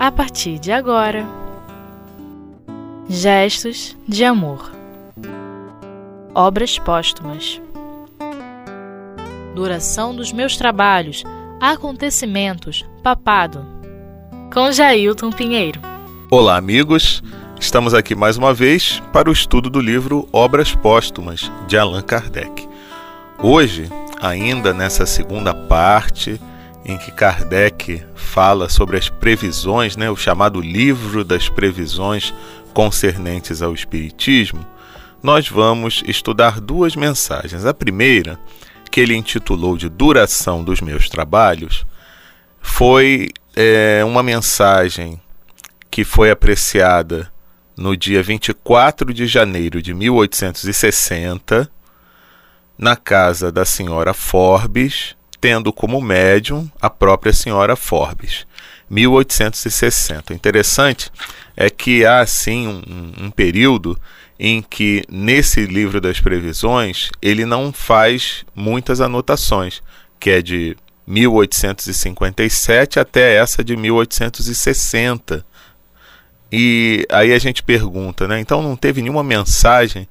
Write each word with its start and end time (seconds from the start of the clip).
a 0.00 0.10
partir 0.10 0.58
de 0.58 0.72
agora. 0.72 1.26
Gestos 3.06 3.94
de 4.08 4.24
amor. 4.24 4.72
Obras 6.34 6.78
póstumas. 6.78 7.60
Duração 9.54 10.16
dos 10.16 10.32
meus 10.32 10.56
trabalhos. 10.56 11.22
Acontecimentos. 11.60 12.82
Papado. 13.02 13.62
Com 14.50 14.72
Jailton 14.72 15.30
Pinheiro. 15.30 15.82
Olá, 16.30 16.56
amigos. 16.56 17.22
Estamos 17.60 17.92
aqui 17.92 18.14
mais 18.14 18.38
uma 18.38 18.54
vez 18.54 19.02
para 19.12 19.28
o 19.28 19.32
estudo 19.34 19.68
do 19.68 19.82
livro 19.82 20.26
Obras 20.32 20.74
Póstumas 20.74 21.52
de 21.68 21.76
Allan 21.76 22.00
Kardec. 22.00 22.66
Hoje, 23.42 23.90
ainda 24.18 24.72
nessa 24.72 25.04
segunda 25.04 25.52
parte, 25.52 26.40
em 26.84 26.96
que 26.96 27.10
Kardec 27.10 28.02
fala 28.14 28.68
sobre 28.68 28.96
as 28.96 29.08
previsões, 29.08 29.96
né, 29.96 30.10
o 30.10 30.16
chamado 30.16 30.60
livro 30.60 31.24
das 31.24 31.48
previsões 31.48 32.32
concernentes 32.72 33.62
ao 33.62 33.74
Espiritismo, 33.74 34.66
nós 35.22 35.48
vamos 35.48 36.02
estudar 36.06 36.60
duas 36.60 36.96
mensagens. 36.96 37.66
A 37.66 37.74
primeira, 37.74 38.38
que 38.90 39.00
ele 39.00 39.14
intitulou 39.14 39.76
de 39.76 39.88
Duração 39.88 40.64
dos 40.64 40.80
Meus 40.80 41.08
Trabalhos, 41.08 41.84
foi 42.60 43.28
é, 43.54 44.02
uma 44.04 44.22
mensagem 44.22 45.20
que 45.90 46.04
foi 46.04 46.30
apreciada 46.30 47.30
no 47.76 47.96
dia 47.96 48.22
24 48.22 49.12
de 49.12 49.26
janeiro 49.26 49.82
de 49.82 49.92
1860, 49.92 51.70
na 52.78 52.96
casa 52.96 53.52
da 53.52 53.64
senhora 53.64 54.14
Forbes, 54.14 55.16
tendo 55.40 55.72
como 55.72 56.00
médium 56.00 56.70
a 56.80 56.90
própria 56.90 57.32
senhora 57.32 57.74
Forbes. 57.74 58.46
1860. 58.90 60.34
Interessante 60.34 61.10
é 61.56 61.70
que 61.70 62.04
há 62.04 62.20
assim 62.20 62.66
um, 62.66 63.26
um, 63.26 63.30
período 63.30 63.98
em 64.38 64.60
que 64.60 65.04
nesse 65.08 65.64
livro 65.64 66.00
das 66.00 66.20
previsões 66.20 67.10
ele 67.22 67.44
não 67.44 67.72
faz 67.72 68.44
muitas 68.54 69.00
anotações, 69.00 69.80
que 70.18 70.30
é 70.30 70.42
de 70.42 70.76
1857 71.06 72.98
até 72.98 73.36
essa 73.36 73.62
de 73.62 73.76
1860. 73.76 75.44
E 76.52 77.06
aí 77.10 77.32
a 77.32 77.38
gente 77.38 77.62
pergunta, 77.62 78.26
né? 78.26 78.40
Então 78.40 78.60
não 78.60 78.74
teve 78.74 79.00
nenhuma 79.00 79.22
mensagem 79.22 80.08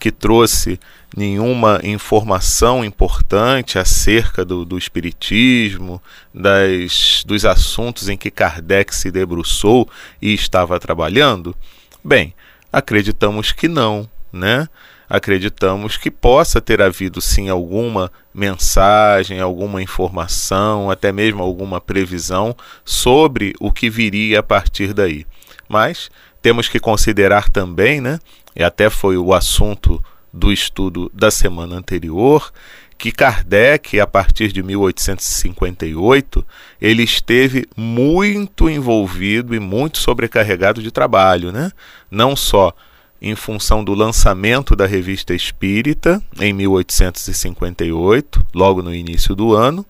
que 0.00 0.10
trouxe 0.10 0.80
nenhuma 1.14 1.78
informação 1.84 2.82
importante 2.84 3.78
acerca 3.78 4.44
do, 4.44 4.64
do 4.64 4.78
Espiritismo, 4.78 6.02
das, 6.32 7.22
dos 7.26 7.44
assuntos 7.44 8.08
em 8.08 8.16
que 8.16 8.30
Kardec 8.30 8.94
se 8.94 9.10
debruçou 9.10 9.88
e 10.20 10.32
estava 10.32 10.80
trabalhando? 10.80 11.54
Bem, 12.02 12.34
acreditamos 12.72 13.52
que 13.52 13.68
não, 13.68 14.08
né? 14.32 14.66
Acreditamos 15.08 15.96
que 15.96 16.10
possa 16.10 16.60
ter 16.60 16.80
havido 16.80 17.20
sim 17.20 17.48
alguma 17.48 18.10
mensagem, 18.32 19.40
alguma 19.40 19.82
informação, 19.82 20.88
até 20.88 21.10
mesmo 21.10 21.42
alguma 21.42 21.80
previsão 21.80 22.56
sobre 22.84 23.52
o 23.58 23.72
que 23.72 23.90
viria 23.90 24.38
a 24.38 24.42
partir 24.42 24.94
daí. 24.94 25.26
Mas 25.68 26.10
temos 26.40 26.68
que 26.68 26.80
considerar 26.80 27.50
também, 27.50 28.00
né? 28.00 28.18
E 28.54 28.62
até 28.62 28.90
foi 28.90 29.16
o 29.16 29.32
assunto 29.32 30.02
do 30.32 30.52
estudo 30.52 31.10
da 31.14 31.30
semana 31.30 31.76
anterior, 31.76 32.52
que 32.96 33.10
Kardec, 33.10 33.98
a 33.98 34.06
partir 34.06 34.52
de 34.52 34.62
1858, 34.62 36.46
ele 36.80 37.02
esteve 37.02 37.66
muito 37.76 38.68
envolvido 38.68 39.54
e 39.54 39.58
muito 39.58 39.98
sobrecarregado 39.98 40.82
de 40.82 40.90
trabalho, 40.90 41.50
né? 41.50 41.72
Não 42.10 42.36
só 42.36 42.74
em 43.22 43.34
função 43.34 43.82
do 43.84 43.94
lançamento 43.94 44.76
da 44.76 44.86
Revista 44.86 45.34
Espírita 45.34 46.22
em 46.38 46.52
1858, 46.52 48.46
logo 48.54 48.82
no 48.82 48.94
início 48.94 49.34
do 49.34 49.54
ano, 49.54 49.84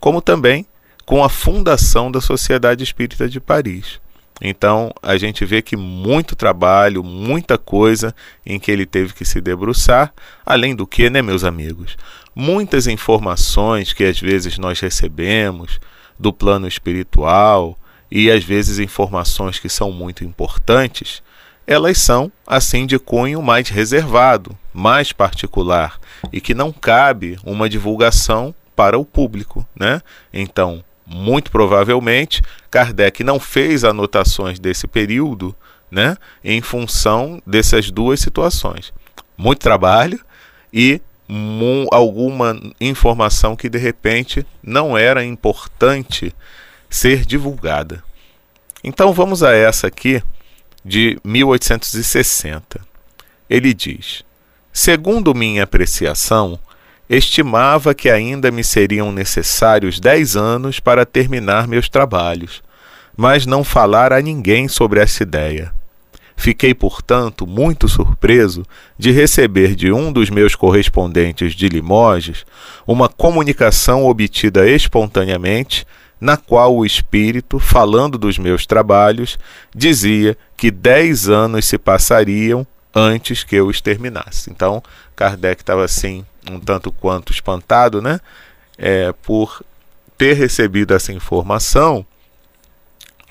como 0.00 0.20
também 0.20 0.66
com 1.04 1.22
a 1.22 1.28
fundação 1.28 2.10
da 2.10 2.20
Sociedade 2.20 2.82
Espírita 2.82 3.28
de 3.28 3.40
Paris. 3.40 4.00
Então 4.46 4.92
a 5.02 5.16
gente 5.16 5.42
vê 5.46 5.62
que 5.62 5.74
muito 5.74 6.36
trabalho, 6.36 7.02
muita 7.02 7.56
coisa 7.56 8.14
em 8.44 8.60
que 8.60 8.70
ele 8.70 8.84
teve 8.84 9.14
que 9.14 9.24
se 9.24 9.40
debruçar, 9.40 10.12
além 10.44 10.76
do 10.76 10.86
que, 10.86 11.08
né, 11.08 11.22
meus 11.22 11.44
amigos? 11.44 11.96
Muitas 12.34 12.86
informações 12.86 13.94
que 13.94 14.04
às 14.04 14.20
vezes 14.20 14.58
nós 14.58 14.78
recebemos 14.80 15.80
do 16.18 16.30
plano 16.30 16.68
espiritual 16.68 17.74
e 18.10 18.30
às 18.30 18.44
vezes 18.44 18.78
informações 18.78 19.58
que 19.58 19.70
são 19.70 19.90
muito 19.90 20.22
importantes, 20.22 21.22
elas 21.66 21.96
são 21.96 22.30
assim 22.46 22.84
de 22.84 22.98
cunho 22.98 23.40
mais 23.40 23.70
reservado, 23.70 24.54
mais 24.74 25.10
particular 25.10 25.98
e 26.30 26.38
que 26.38 26.52
não 26.52 26.70
cabe 26.70 27.38
uma 27.42 27.66
divulgação 27.66 28.54
para 28.76 28.98
o 28.98 29.06
público, 29.06 29.66
né? 29.74 30.02
Então, 30.30 30.84
muito 31.06 31.50
provavelmente, 31.50 32.42
Kardec 32.70 33.22
não 33.22 33.38
fez 33.38 33.84
anotações 33.84 34.58
desse 34.58 34.86
período 34.86 35.54
né, 35.90 36.16
em 36.42 36.60
função 36.60 37.40
dessas 37.46 37.90
duas 37.90 38.20
situações. 38.20 38.92
Muito 39.36 39.60
trabalho 39.60 40.20
e 40.72 41.00
alguma 41.90 42.60
informação 42.80 43.56
que 43.56 43.68
de 43.68 43.78
repente 43.78 44.46
não 44.62 44.96
era 44.96 45.24
importante 45.24 46.34
ser 46.90 47.24
divulgada. 47.24 48.02
Então 48.82 49.12
vamos 49.12 49.42
a 49.42 49.52
essa 49.52 49.86
aqui 49.86 50.22
de 50.84 51.18
1860. 51.24 52.80
Ele 53.48 53.72
diz: 53.72 54.22
Segundo 54.72 55.34
minha 55.34 55.64
apreciação, 55.64 56.58
estimava 57.08 57.94
que 57.94 58.08
ainda 58.08 58.50
me 58.50 58.64
seriam 58.64 59.12
necessários 59.12 60.00
dez 60.00 60.36
anos 60.36 60.80
para 60.80 61.04
terminar 61.04 61.68
meus 61.68 61.88
trabalhos, 61.88 62.62
mas 63.16 63.46
não 63.46 63.62
falar 63.62 64.12
a 64.12 64.20
ninguém 64.20 64.68
sobre 64.68 65.00
essa 65.00 65.22
ideia. 65.22 65.72
Fiquei, 66.36 66.74
portanto, 66.74 67.46
muito 67.46 67.88
surpreso 67.88 68.64
de 68.98 69.12
receber 69.12 69.74
de 69.74 69.92
um 69.92 70.12
dos 70.12 70.30
meus 70.30 70.54
correspondentes 70.54 71.54
de 71.54 71.68
Limoges 71.68 72.44
uma 72.86 73.08
comunicação 73.08 74.04
obtida 74.04 74.68
espontaneamente, 74.68 75.86
na 76.20 76.36
qual 76.36 76.74
o 76.74 76.84
espírito, 76.84 77.58
falando 77.58 78.18
dos 78.18 78.38
meus 78.38 78.66
trabalhos, 78.66 79.38
dizia 79.74 80.36
que 80.56 80.70
dez 80.70 81.28
anos 81.28 81.66
se 81.66 81.78
passariam 81.78 82.66
antes 82.94 83.44
que 83.44 83.56
eu 83.56 83.66
os 83.66 83.80
terminasse. 83.80 84.50
Então, 84.50 84.82
Kardec 85.14 85.62
estava 85.62 85.84
assim 85.84 86.24
um 86.50 86.60
tanto 86.60 86.90
quanto 86.92 87.32
espantado, 87.32 88.00
né? 88.02 88.20
É, 88.76 89.12
por 89.22 89.62
ter 90.16 90.34
recebido 90.34 90.94
essa 90.94 91.12
informação 91.12 92.04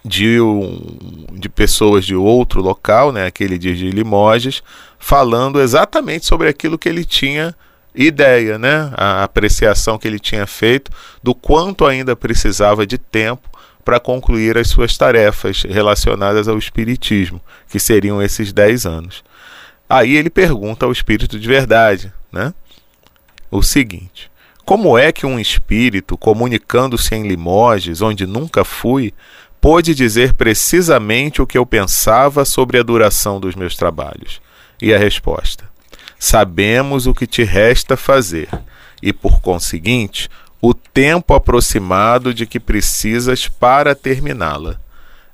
de, 0.03 0.39
um, 0.41 1.27
de 1.31 1.47
pessoas 1.47 2.05
de 2.05 2.15
outro 2.15 2.61
local, 2.61 3.11
né, 3.11 3.25
aquele 3.25 3.57
dia 3.57 3.73
de 3.73 3.89
Limoges, 3.89 4.61
falando 4.99 5.61
exatamente 5.61 6.25
sobre 6.25 6.49
aquilo 6.49 6.77
que 6.77 6.89
ele 6.89 7.05
tinha 7.05 7.55
ideia, 7.95 8.57
né, 8.57 8.91
a 8.95 9.23
apreciação 9.23 9.97
que 9.97 10.07
ele 10.07 10.19
tinha 10.19 10.45
feito 10.45 10.91
do 11.21 11.33
quanto 11.33 11.85
ainda 11.85 12.15
precisava 12.15 12.85
de 12.85 12.97
tempo 12.97 13.49
para 13.85 13.99
concluir 13.99 14.57
as 14.57 14.69
suas 14.69 14.97
tarefas 14.97 15.63
relacionadas 15.63 16.47
ao 16.47 16.57
Espiritismo, 16.57 17.39
que 17.69 17.79
seriam 17.79 18.21
esses 18.21 18.51
10 18.51 18.85
anos. 18.85 19.23
Aí 19.89 20.15
ele 20.15 20.29
pergunta 20.29 20.85
ao 20.85 20.91
Espírito 20.91 21.37
de 21.37 21.47
verdade, 21.47 22.11
né? 22.31 22.53
O 23.57 23.63
seguinte: 23.63 24.29
Como 24.65 24.97
é 24.97 25.11
que 25.11 25.25
um 25.25 25.39
espírito, 25.39 26.17
comunicando-se 26.17 27.13
em 27.15 27.27
Limoges, 27.27 28.01
onde 28.01 28.25
nunca 28.25 28.65
fui, 28.65 29.13
pôde 29.61 29.93
dizer 29.93 30.33
precisamente 30.33 31.41
o 31.41 31.47
que 31.47 31.57
eu 31.57 31.65
pensava 31.65 32.43
sobre 32.43 32.79
a 32.79 32.83
duração 32.83 33.39
dos 33.39 33.55
meus 33.55 33.75
trabalhos? 33.75 34.41
E 34.81 34.93
a 34.93 34.97
resposta: 34.97 35.63
Sabemos 36.17 37.05
o 37.05 37.13
que 37.13 37.27
te 37.27 37.43
resta 37.43 37.95
fazer, 37.95 38.49
e 39.01 39.13
por 39.13 39.39
conseguinte, 39.39 40.29
o 40.61 40.73
tempo 40.73 41.33
aproximado 41.33 42.33
de 42.33 42.45
que 42.45 42.59
precisas 42.59 43.47
para 43.47 43.93
terminá-la. 43.93 44.79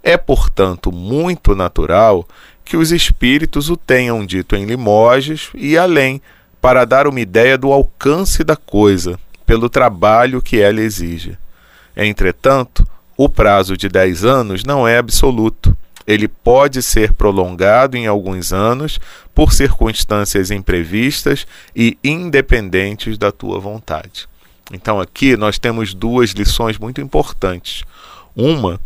É, 0.01 0.17
portanto, 0.17 0.91
muito 0.91 1.55
natural 1.55 2.27
que 2.65 2.77
os 2.77 2.91
espíritos 2.91 3.69
o 3.69 3.77
tenham 3.77 4.25
dito 4.25 4.55
em 4.55 4.65
Limoges 4.65 5.49
e 5.53 5.77
além 5.77 6.21
para 6.61 6.85
dar 6.85 7.07
uma 7.07 7.19
ideia 7.19 7.57
do 7.57 7.71
alcance 7.71 8.43
da 8.43 8.55
coisa, 8.55 9.19
pelo 9.45 9.69
trabalho 9.69 10.41
que 10.41 10.59
ela 10.59 10.81
exige. 10.81 11.37
Entretanto, 11.95 12.87
o 13.17 13.27
prazo 13.27 13.75
de 13.75 13.89
10 13.89 14.23
anos 14.23 14.63
não 14.63 14.87
é 14.87 14.97
absoluto. 14.97 15.75
Ele 16.05 16.27
pode 16.27 16.81
ser 16.81 17.13
prolongado 17.13 17.95
em 17.97 18.07
alguns 18.07 18.51
anos 18.51 18.99
por 19.33 19.53
circunstâncias 19.53 20.51
imprevistas 20.51 21.45
e 21.75 21.97
independentes 22.03 23.17
da 23.17 23.31
tua 23.31 23.59
vontade. 23.59 24.27
Então, 24.71 24.99
aqui 24.99 25.35
nós 25.35 25.59
temos 25.59 25.93
duas 25.93 26.31
lições 26.31 26.77
muito 26.77 27.01
importantes. 27.01 27.83
Uma 28.35 28.79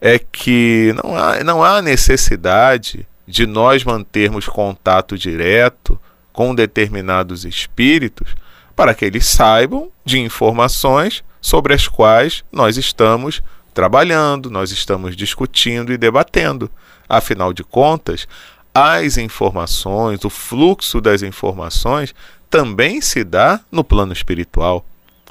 é 0.00 0.18
que 0.18 0.94
não 1.02 1.16
há, 1.16 1.44
não 1.44 1.64
há 1.64 1.82
necessidade 1.82 3.06
de 3.26 3.46
nós 3.46 3.84
mantermos 3.84 4.46
contato 4.46 5.16
direto 5.16 5.98
com 6.32 6.54
determinados 6.54 7.44
espíritos 7.44 8.34
para 8.74 8.94
que 8.94 9.04
eles 9.04 9.26
saibam 9.26 9.90
de 10.04 10.18
informações 10.18 11.22
sobre 11.40 11.74
as 11.74 11.88
quais 11.88 12.44
nós 12.50 12.76
estamos 12.76 13.42
trabalhando, 13.74 14.50
nós 14.50 14.70
estamos 14.70 15.16
discutindo 15.16 15.92
e 15.92 15.98
debatendo. 15.98 16.70
Afinal 17.08 17.52
de 17.52 17.64
contas, 17.64 18.26
as 18.74 19.18
informações, 19.18 20.24
o 20.24 20.30
fluxo 20.30 21.00
das 21.00 21.22
informações 21.22 22.14
também 22.48 23.00
se 23.00 23.24
dá 23.24 23.60
no 23.70 23.84
plano 23.84 24.12
espiritual. 24.12 24.84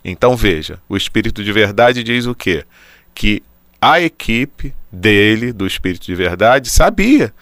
Então 0.04 0.36
veja, 0.36 0.80
o 0.88 0.96
espírito 0.96 1.44
de 1.44 1.52
verdade 1.52 2.04
diz 2.04 2.26
o 2.26 2.36
quê? 2.36 2.66
Que 3.14 3.44
a 3.82 4.00
equipe 4.00 4.74
dele, 4.92 5.52
do 5.52 5.66
espírito 5.66 6.06
de 6.06 6.16
verdade, 6.16 6.70
sabia 6.70 7.34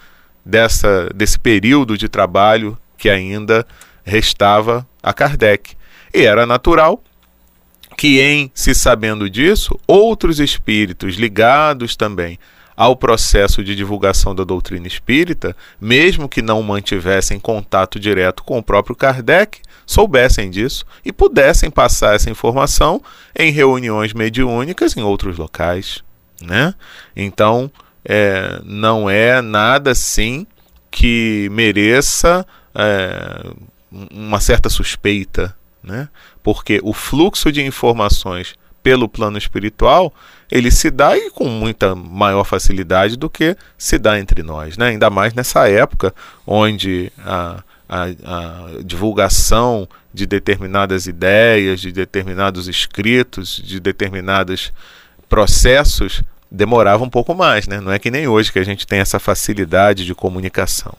dessa 0.44 1.08
desse 1.14 1.38
período 1.38 1.96
de 1.96 2.08
trabalho 2.08 2.78
que 2.98 3.08
ainda 3.08 3.66
restava 4.04 4.86
a 5.02 5.12
Kardec. 5.14 5.74
E 6.12 6.24
era 6.24 6.44
natural 6.44 7.02
que, 7.96 8.20
em 8.20 8.50
se 8.54 8.74
sabendo 8.74 9.30
disso, 9.30 9.78
outros 9.86 10.40
espíritos 10.40 11.14
ligados 11.14 11.96
também 11.96 12.38
ao 12.76 12.94
processo 12.94 13.64
de 13.64 13.74
divulgação 13.74 14.34
da 14.36 14.44
doutrina 14.44 14.86
espírita, 14.86 15.56
mesmo 15.80 16.28
que 16.28 16.40
não 16.40 16.62
mantivessem 16.62 17.40
contato 17.40 17.98
direto 17.98 18.44
com 18.44 18.58
o 18.58 18.62
próprio 18.62 18.94
Kardec, 18.94 19.60
soubessem 19.84 20.48
disso 20.48 20.86
e 21.04 21.12
pudessem 21.12 21.70
passar 21.70 22.14
essa 22.14 22.30
informação 22.30 23.02
em 23.36 23.50
reuniões 23.50 24.12
mediúnicas 24.12 24.96
em 24.96 25.02
outros 25.02 25.38
locais. 25.38 26.04
Né? 26.40 26.72
Então, 27.16 27.68
é, 28.04 28.60
não 28.64 29.10
é 29.10 29.42
nada 29.42 29.90
assim 29.90 30.46
que 30.88 31.48
mereça 31.50 32.46
é, 32.74 33.50
uma 33.90 34.40
certa 34.40 34.68
suspeita, 34.68 35.54
né? 35.82 36.08
porque 36.42 36.80
o 36.82 36.92
fluxo 36.92 37.50
de 37.50 37.62
informações 37.62 38.54
pelo 38.82 39.08
plano 39.08 39.36
espiritual 39.36 40.12
ele 40.50 40.70
se 40.70 40.90
dá 40.90 41.16
e 41.16 41.30
com 41.30 41.48
muita 41.48 41.94
maior 41.94 42.44
facilidade 42.44 43.16
do 43.16 43.28
que 43.28 43.56
se 43.76 43.98
dá 43.98 44.18
entre 44.18 44.42
nós, 44.42 44.76
né? 44.76 44.88
ainda 44.88 45.10
mais 45.10 45.34
nessa 45.34 45.68
época 45.68 46.14
onde 46.46 47.12
a, 47.18 47.62
a, 47.88 48.04
a 48.04 48.82
divulgação 48.84 49.88
de 50.12 50.26
determinadas 50.26 51.06
ideias, 51.06 51.80
de 51.80 51.92
determinados 51.92 52.66
escritos, 52.66 53.60
de 53.62 53.78
determinados 53.78 54.72
processos 55.28 56.22
demorava 56.50 57.04
um 57.04 57.10
pouco 57.10 57.34
mais, 57.34 57.68
né? 57.68 57.80
Não 57.80 57.92
é 57.92 57.98
que 57.98 58.10
nem 58.10 58.26
hoje 58.26 58.50
que 58.50 58.58
a 58.58 58.64
gente 58.64 58.86
tem 58.86 59.00
essa 59.00 59.18
facilidade 59.18 60.04
de 60.04 60.14
comunicação. 60.14 60.96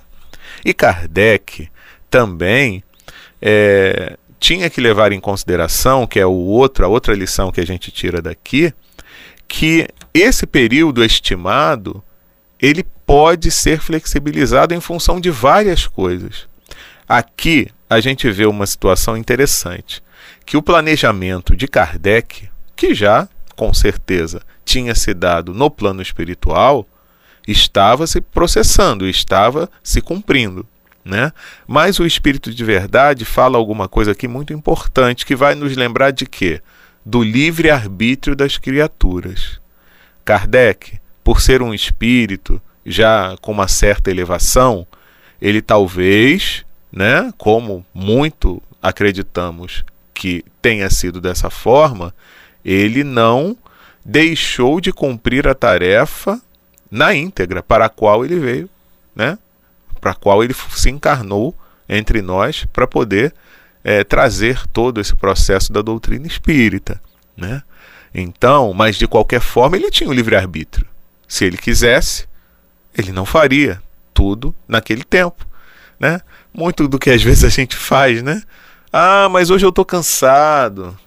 E 0.63 0.73
Kardec 0.73 1.69
também 2.09 2.83
é, 3.41 4.17
tinha 4.39 4.69
que 4.69 4.81
levar 4.81 5.11
em 5.11 5.19
consideração, 5.19 6.07
que 6.07 6.19
é 6.19 6.25
o 6.25 6.31
outro, 6.31 6.85
a 6.85 6.87
outra 6.87 7.13
lição 7.13 7.51
que 7.51 7.61
a 7.61 7.65
gente 7.65 7.91
tira 7.91 8.21
daqui, 8.21 8.73
que 9.47 9.87
esse 10.13 10.45
período 10.45 11.03
estimado 11.03 12.03
ele 12.61 12.83
pode 13.05 13.49
ser 13.51 13.79
flexibilizado 13.79 14.73
em 14.73 14.81
função 14.81 15.19
de 15.19 15.31
várias 15.31 15.87
coisas. 15.87 16.47
Aqui 17.07 17.67
a 17.89 17.99
gente 17.99 18.29
vê 18.29 18.45
uma 18.45 18.67
situação 18.67 19.17
interessante, 19.17 20.03
que 20.45 20.57
o 20.57 20.61
planejamento 20.61 21.55
de 21.55 21.67
Kardec, 21.67 22.49
que 22.75 22.93
já 22.93 23.27
com 23.55 23.73
certeza 23.73 24.41
tinha 24.63 24.93
se 24.93 25.13
dado 25.13 25.53
no 25.53 25.69
plano 25.69 26.01
espiritual, 26.01 26.87
estava 27.51 28.05
se 28.05 28.21
processando, 28.21 29.07
estava 29.07 29.69
se 29.83 30.01
cumprindo. 30.01 30.65
Né? 31.03 31.31
Mas 31.65 31.99
o 31.99 32.05
espírito 32.05 32.53
de 32.53 32.63
verdade 32.63 33.25
fala 33.25 33.57
alguma 33.57 33.87
coisa 33.87 34.11
aqui 34.11 34.27
muito 34.27 34.53
importante 34.53 35.25
que 35.25 35.35
vai 35.35 35.55
nos 35.55 35.75
lembrar 35.75 36.11
de 36.11 36.25
quê? 36.25 36.61
Do 37.05 37.23
livre 37.23 37.71
arbítrio 37.71 38.35
das 38.35 38.57
criaturas. 38.57 39.59
Kardec, 40.23 40.99
por 41.23 41.41
ser 41.41 41.61
um 41.61 41.73
espírito 41.73 42.61
já 42.85 43.35
com 43.41 43.51
uma 43.51 43.67
certa 43.67 44.11
elevação, 44.11 44.85
ele 45.41 45.61
talvez, 45.61 46.65
né, 46.91 47.33
como 47.37 47.85
muito 47.93 48.61
acreditamos 48.81 49.83
que 50.13 50.43
tenha 50.61 50.89
sido 50.89 51.21
dessa 51.21 51.49
forma, 51.49 52.13
ele 52.63 53.03
não 53.03 53.57
deixou 54.05 54.81
de 54.81 54.91
cumprir 54.91 55.47
a 55.47 55.55
tarefa 55.55 56.39
na 56.89 57.13
íntegra 57.13 57.61
para 57.61 57.85
a 57.85 57.89
qual 57.89 58.25
ele 58.25 58.39
veio, 58.39 58.69
né? 59.15 59.37
para 59.99 60.11
a 60.11 60.15
qual 60.15 60.43
ele 60.43 60.55
se 60.71 60.89
encarnou 60.89 61.55
entre 61.87 62.21
nós 62.21 62.65
para 62.71 62.87
poder 62.87 63.33
é, 63.83 64.03
trazer 64.03 64.65
todo 64.67 64.99
esse 64.99 65.15
processo 65.15 65.71
da 65.71 65.81
doutrina 65.81 66.27
espírita. 66.27 67.01
Né? 67.35 67.61
Então, 68.13 68.73
mas 68.73 68.95
de 68.95 69.07
qualquer 69.07 69.41
forma, 69.41 69.77
ele 69.77 69.91
tinha 69.91 70.09
o 70.09 70.13
livre-arbítrio. 70.13 70.87
Se 71.27 71.45
ele 71.45 71.57
quisesse, 71.57 72.27
ele 72.97 73.11
não 73.11 73.25
faria 73.25 73.81
tudo 74.13 74.53
naquele 74.67 75.03
tempo. 75.03 75.45
Né? 75.99 76.21
Muito 76.53 76.87
do 76.87 76.97
que 76.97 77.09
às 77.09 77.21
vezes 77.21 77.43
a 77.43 77.49
gente 77.49 77.75
faz, 77.75 78.23
né? 78.23 78.41
Ah, 78.91 79.27
mas 79.29 79.49
hoje 79.49 79.65
eu 79.65 79.69
estou 79.69 79.85
cansado. 79.85 80.97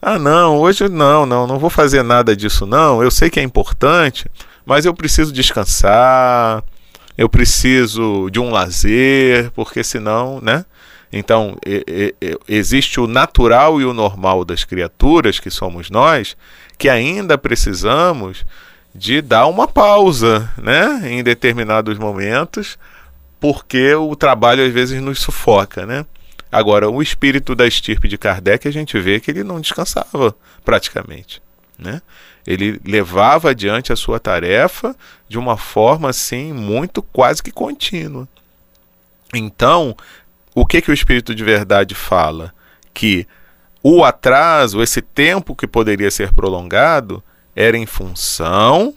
Ah, 0.00 0.18
não, 0.18 0.58
hoje 0.58 0.88
não, 0.88 1.26
não, 1.26 1.46
não 1.46 1.58
vou 1.58 1.70
fazer 1.70 2.02
nada 2.02 2.36
disso, 2.36 2.64
não. 2.66 3.02
Eu 3.02 3.10
sei 3.10 3.28
que 3.28 3.40
é 3.40 3.42
importante, 3.42 4.30
mas 4.66 4.84
eu 4.84 4.92
preciso 4.92 5.32
descansar 5.32 6.62
eu 7.16 7.28
preciso 7.28 8.28
de 8.30 8.38
um 8.38 8.50
lazer, 8.50 9.50
porque 9.52 9.82
senão, 9.82 10.40
né? 10.40 10.64
Então, 11.10 11.56
e, 11.64 12.14
e, 12.20 12.38
existe 12.46 13.00
o 13.00 13.06
natural 13.06 13.80
e 13.80 13.84
o 13.84 13.94
normal 13.94 14.44
das 14.44 14.64
criaturas, 14.64 15.40
que 15.40 15.50
somos 15.50 15.88
nós, 15.88 16.36
que 16.76 16.88
ainda 16.88 17.38
precisamos 17.38 18.44
de 18.94 19.22
dar 19.22 19.46
uma 19.46 19.66
pausa, 19.66 20.52
né? 20.58 21.00
Em 21.10 21.22
determinados 21.22 21.96
momentos, 21.96 22.78
porque 23.40 23.94
o 23.94 24.14
trabalho 24.14 24.66
às 24.66 24.72
vezes 24.72 25.00
nos 25.00 25.20
sufoca, 25.20 25.86
né? 25.86 26.04
Agora, 26.52 26.88
o 26.90 27.02
espírito 27.02 27.54
da 27.54 27.66
estirpe 27.66 28.08
de 28.08 28.18
Kardec, 28.18 28.68
a 28.68 28.70
gente 28.70 28.98
vê 28.98 29.20
que 29.20 29.30
ele 29.30 29.42
não 29.42 29.60
descansava 29.60 30.34
praticamente, 30.64 31.40
né? 31.78 32.02
Ele 32.46 32.80
levava 32.84 33.50
adiante 33.50 33.92
a 33.92 33.96
sua 33.96 34.20
tarefa 34.20 34.94
de 35.28 35.38
uma 35.38 35.56
forma 35.56 36.10
assim 36.10 36.52
muito 36.52 37.02
quase 37.02 37.42
que 37.42 37.50
contínua. 37.50 38.28
Então, 39.34 39.96
o 40.54 40.64
que 40.64 40.80
que 40.80 40.90
o 40.90 40.94
espírito 40.94 41.34
de 41.34 41.42
verdade 41.42 41.94
fala? 41.94 42.54
Que 42.94 43.26
o 43.82 44.04
atraso, 44.04 44.82
esse 44.82 45.02
tempo 45.02 45.54
que 45.54 45.66
poderia 45.66 46.10
ser 46.10 46.32
prolongado, 46.32 47.22
era 47.54 47.76
em 47.76 47.86
função 47.86 48.94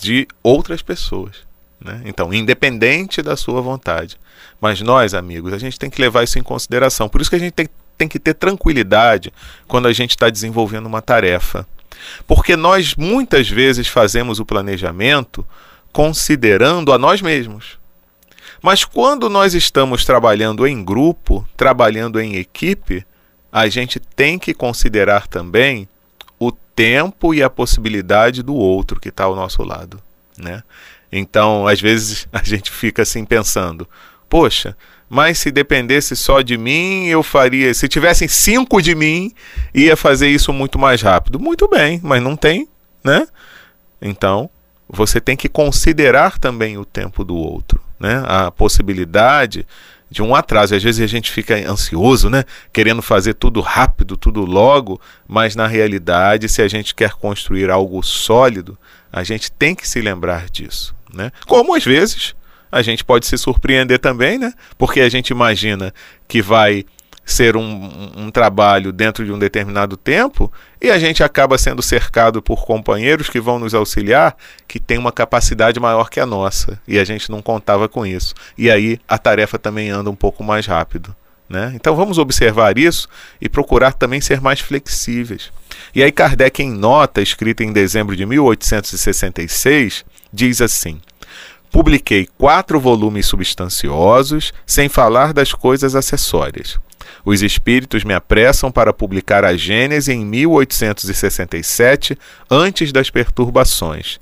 de 0.00 0.26
outras 0.42 0.82
pessoas. 0.82 1.36
Né? 1.80 2.02
Então, 2.04 2.32
independente 2.32 3.22
da 3.22 3.36
sua 3.36 3.60
vontade. 3.60 4.18
Mas 4.60 4.80
nós, 4.80 5.14
amigos, 5.14 5.52
a 5.52 5.58
gente 5.58 5.78
tem 5.78 5.88
que 5.88 6.00
levar 6.00 6.22
isso 6.22 6.38
em 6.38 6.42
consideração. 6.42 7.08
Por 7.08 7.20
isso 7.20 7.30
que 7.30 7.36
a 7.36 7.40
gente 7.40 7.52
tem, 7.52 7.68
tem 7.96 8.08
que 8.08 8.18
ter 8.18 8.34
tranquilidade 8.34 9.32
quando 9.66 9.88
a 9.88 9.92
gente 9.92 10.10
está 10.10 10.28
desenvolvendo 10.28 10.86
uma 10.86 11.00
tarefa. 11.00 11.66
Porque 12.26 12.56
nós 12.56 12.94
muitas 12.94 13.48
vezes 13.48 13.88
fazemos 13.88 14.40
o 14.40 14.46
planejamento 14.46 15.46
considerando 15.92 16.92
a 16.92 16.98
nós 16.98 17.20
mesmos. 17.20 17.78
Mas 18.62 18.84
quando 18.84 19.28
nós 19.28 19.54
estamos 19.54 20.04
trabalhando 20.04 20.66
em 20.66 20.84
grupo, 20.84 21.46
trabalhando 21.56 22.20
em 22.20 22.36
equipe, 22.36 23.04
a 23.50 23.68
gente 23.68 23.98
tem 23.98 24.38
que 24.38 24.52
considerar 24.52 25.26
também 25.26 25.88
o 26.38 26.52
tempo 26.52 27.34
e 27.34 27.42
a 27.42 27.50
possibilidade 27.50 28.42
do 28.42 28.54
outro 28.54 29.00
que 29.00 29.08
está 29.08 29.24
ao 29.24 29.34
nosso 29.34 29.62
lado. 29.62 30.00
Né? 30.38 30.62
Então, 31.10 31.66
às 31.66 31.80
vezes, 31.80 32.28
a 32.32 32.42
gente 32.42 32.70
fica 32.70 33.02
assim 33.02 33.24
pensando: 33.24 33.88
poxa, 34.28 34.76
mas 35.10 35.38
se 35.38 35.50
dependesse 35.50 36.14
só 36.14 36.40
de 36.40 36.56
mim, 36.56 37.06
eu 37.06 37.20
faria. 37.20 37.74
Se 37.74 37.88
tivessem 37.88 38.28
cinco 38.28 38.80
de 38.80 38.94
mim, 38.94 39.34
ia 39.74 39.96
fazer 39.96 40.28
isso 40.28 40.52
muito 40.52 40.78
mais 40.78 41.02
rápido. 41.02 41.40
Muito 41.40 41.66
bem, 41.66 41.98
mas 42.00 42.22
não 42.22 42.36
tem, 42.36 42.68
né? 43.02 43.26
Então, 44.00 44.48
você 44.88 45.20
tem 45.20 45.36
que 45.36 45.48
considerar 45.48 46.38
também 46.38 46.78
o 46.78 46.84
tempo 46.84 47.24
do 47.24 47.34
outro, 47.34 47.82
né? 47.98 48.22
A 48.24 48.52
possibilidade 48.52 49.66
de 50.08 50.22
um 50.22 50.32
atraso. 50.32 50.76
Às 50.76 50.82
vezes 50.84 51.02
a 51.02 51.08
gente 51.08 51.32
fica 51.32 51.56
ansioso, 51.68 52.30
né? 52.30 52.44
Querendo 52.72 53.02
fazer 53.02 53.34
tudo 53.34 53.60
rápido, 53.60 54.16
tudo 54.16 54.44
logo, 54.44 55.00
mas 55.26 55.56
na 55.56 55.66
realidade, 55.66 56.48
se 56.48 56.62
a 56.62 56.68
gente 56.68 56.94
quer 56.94 57.14
construir 57.14 57.68
algo 57.68 58.00
sólido, 58.00 58.78
a 59.12 59.24
gente 59.24 59.50
tem 59.50 59.74
que 59.74 59.88
se 59.88 60.00
lembrar 60.00 60.48
disso, 60.48 60.94
né? 61.12 61.32
Como 61.48 61.74
às 61.74 61.84
vezes 61.84 62.36
a 62.70 62.82
gente 62.82 63.04
pode 63.04 63.26
se 63.26 63.36
surpreender 63.36 63.98
também, 63.98 64.38
né? 64.38 64.52
Porque 64.78 65.00
a 65.00 65.08
gente 65.08 65.30
imagina 65.30 65.92
que 66.28 66.40
vai 66.40 66.84
ser 67.24 67.56
um, 67.56 68.10
um, 68.16 68.30
trabalho 68.30 68.92
dentro 68.92 69.24
de 69.24 69.30
um 69.30 69.38
determinado 69.38 69.96
tempo 69.96 70.50
e 70.80 70.90
a 70.90 70.98
gente 70.98 71.22
acaba 71.22 71.56
sendo 71.56 71.80
cercado 71.80 72.42
por 72.42 72.64
companheiros 72.64 73.28
que 73.28 73.40
vão 73.40 73.58
nos 73.58 73.72
auxiliar 73.72 74.36
que 74.66 74.80
têm 74.80 74.98
uma 74.98 75.12
capacidade 75.12 75.78
maior 75.78 76.10
que 76.10 76.18
a 76.18 76.26
nossa 76.26 76.80
e 76.88 76.98
a 76.98 77.04
gente 77.04 77.30
não 77.30 77.40
contava 77.40 77.88
com 77.88 78.04
isso. 78.04 78.34
E 78.58 78.70
aí 78.70 78.98
a 79.06 79.16
tarefa 79.16 79.58
também 79.58 79.90
anda 79.90 80.10
um 80.10 80.16
pouco 80.16 80.42
mais 80.42 80.66
rápido. 80.66 81.14
Né? 81.48 81.72
Então 81.74 81.96
vamos 81.96 82.16
observar 82.18 82.78
isso 82.78 83.08
e 83.40 83.48
procurar 83.48 83.92
também 83.92 84.20
ser 84.20 84.40
mais 84.40 84.60
flexíveis. 84.60 85.50
E 85.94 86.02
aí 86.02 86.12
Kardec, 86.12 86.62
em 86.62 86.70
nota 86.70 87.20
escrita 87.20 87.64
em 87.64 87.72
dezembro 87.72 88.16
de 88.16 88.24
1866, 88.24 90.04
diz 90.32 90.60
assim: 90.60 91.00
Publiquei 91.70 92.28
quatro 92.36 92.80
volumes 92.80 93.26
substanciosos, 93.26 94.52
sem 94.66 94.88
falar 94.88 95.32
das 95.32 95.52
coisas 95.52 95.94
acessórias. 95.94 96.78
Os 97.24 97.42
espíritos 97.42 98.02
me 98.02 98.12
apressam 98.12 98.72
para 98.72 98.92
publicar 98.92 99.44
a 99.44 99.56
Gênese 99.56 100.12
em 100.12 100.24
1867, 100.24 102.18
antes 102.50 102.90
das 102.92 103.08
perturbações. 103.10 104.18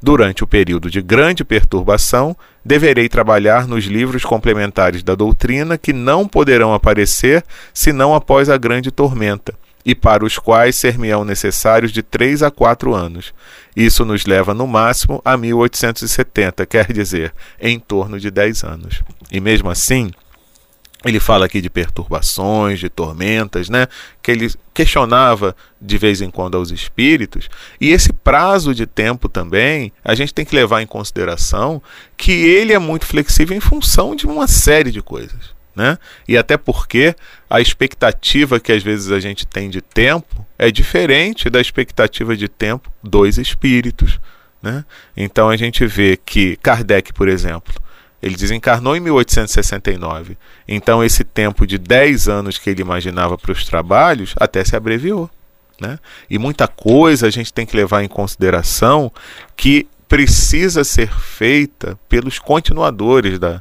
Durante 0.00 0.42
o 0.42 0.46
período 0.46 0.90
de 0.90 1.00
grande 1.00 1.44
perturbação, 1.44 2.36
deverei 2.64 3.08
trabalhar 3.08 3.68
nos 3.68 3.84
livros 3.84 4.24
complementares 4.24 5.02
da 5.02 5.14
doutrina 5.14 5.78
que 5.78 5.92
não 5.92 6.26
poderão 6.26 6.74
aparecer 6.74 7.44
senão 7.72 8.14
após 8.14 8.48
a 8.50 8.56
grande 8.56 8.90
tormenta, 8.90 9.54
e 9.84 9.94
para 9.94 10.24
os 10.24 10.38
quais 10.38 10.76
ser-me-ão 10.76 11.24
necessários 11.24 11.92
de 11.92 12.02
três 12.02 12.42
a 12.42 12.50
quatro 12.50 12.94
anos. 12.94 13.34
Isso 13.74 14.04
nos 14.04 14.26
leva 14.26 14.54
no 14.54 14.66
máximo 14.66 15.20
a 15.24 15.36
1870, 15.36 16.66
quer 16.66 16.92
dizer, 16.92 17.32
em 17.60 17.78
torno 17.78 18.18
de 18.20 18.30
dez 18.30 18.62
anos. 18.62 19.02
E 19.30 19.40
mesmo 19.40 19.70
assim, 19.70 20.12
ele 21.04 21.18
fala 21.18 21.46
aqui 21.46 21.60
de 21.60 21.68
perturbações, 21.68 22.78
de 22.78 22.88
tormentas, 22.88 23.68
né? 23.68 23.88
Que 24.22 24.30
ele 24.30 24.52
questionava 24.72 25.56
de 25.80 25.98
vez 25.98 26.20
em 26.20 26.30
quando 26.30 26.56
aos 26.56 26.70
espíritos. 26.70 27.48
E 27.80 27.90
esse 27.90 28.12
prazo 28.12 28.74
de 28.74 28.86
tempo 28.86 29.28
também, 29.28 29.92
a 30.04 30.14
gente 30.14 30.32
tem 30.32 30.44
que 30.44 30.54
levar 30.54 30.80
em 30.80 30.86
consideração 30.86 31.82
que 32.16 32.32
ele 32.32 32.72
é 32.72 32.78
muito 32.78 33.04
flexível 33.04 33.56
em 33.56 33.60
função 33.60 34.14
de 34.14 34.26
uma 34.26 34.46
série 34.46 34.92
de 34.92 35.02
coisas, 35.02 35.54
né? 35.74 35.98
E 36.28 36.36
até 36.36 36.56
porque 36.56 37.14
a 37.48 37.60
expectativa 37.60 38.60
que 38.60 38.72
às 38.72 38.82
vezes 38.82 39.10
a 39.10 39.20
gente 39.20 39.46
tem 39.46 39.70
de 39.70 39.80
tempo 39.80 40.46
é 40.58 40.70
diferente 40.70 41.48
da 41.48 41.60
expectativa 41.60 42.36
de 42.36 42.48
tempo 42.48 42.90
dos 43.02 43.38
espíritos, 43.38 44.20
né? 44.62 44.84
Então 45.16 45.48
a 45.48 45.56
gente 45.56 45.86
vê 45.86 46.16
que 46.16 46.56
Kardec, 46.56 47.12
por 47.12 47.28
exemplo, 47.28 47.74
ele 48.22 48.36
desencarnou 48.36 48.96
em 48.96 49.00
1869. 49.00 50.38
Então, 50.68 51.02
esse 51.02 51.24
tempo 51.24 51.66
de 51.66 51.76
10 51.76 52.28
anos 52.28 52.56
que 52.56 52.70
ele 52.70 52.80
imaginava 52.80 53.36
para 53.36 53.50
os 53.50 53.64
trabalhos 53.64 54.32
até 54.38 54.64
se 54.64 54.76
abreviou. 54.76 55.28
Né? 55.80 55.98
E 56.30 56.38
muita 56.38 56.68
coisa 56.68 57.26
a 57.26 57.30
gente 57.30 57.52
tem 57.52 57.66
que 57.66 57.76
levar 57.76 58.04
em 58.04 58.08
consideração 58.08 59.10
que 59.56 59.88
precisa 60.08 60.84
ser 60.84 61.12
feita 61.12 61.98
pelos 62.08 62.38
continuadores 62.38 63.40
da, 63.40 63.60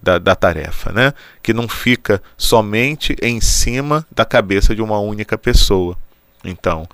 da, 0.00 0.18
da, 0.18 0.34
tarefa, 0.34 0.92
né? 0.92 1.12
que 1.42 1.52
não 1.52 1.68
fica 1.68 2.22
somente 2.36 3.16
em 3.22 3.40
cima 3.40 4.06
da 4.10 4.24
cabeça 4.24 4.74
de 4.74 4.82
uma 4.82 4.98
única 4.98 5.36
pessoa. 5.36 5.96
Então, 6.44 6.88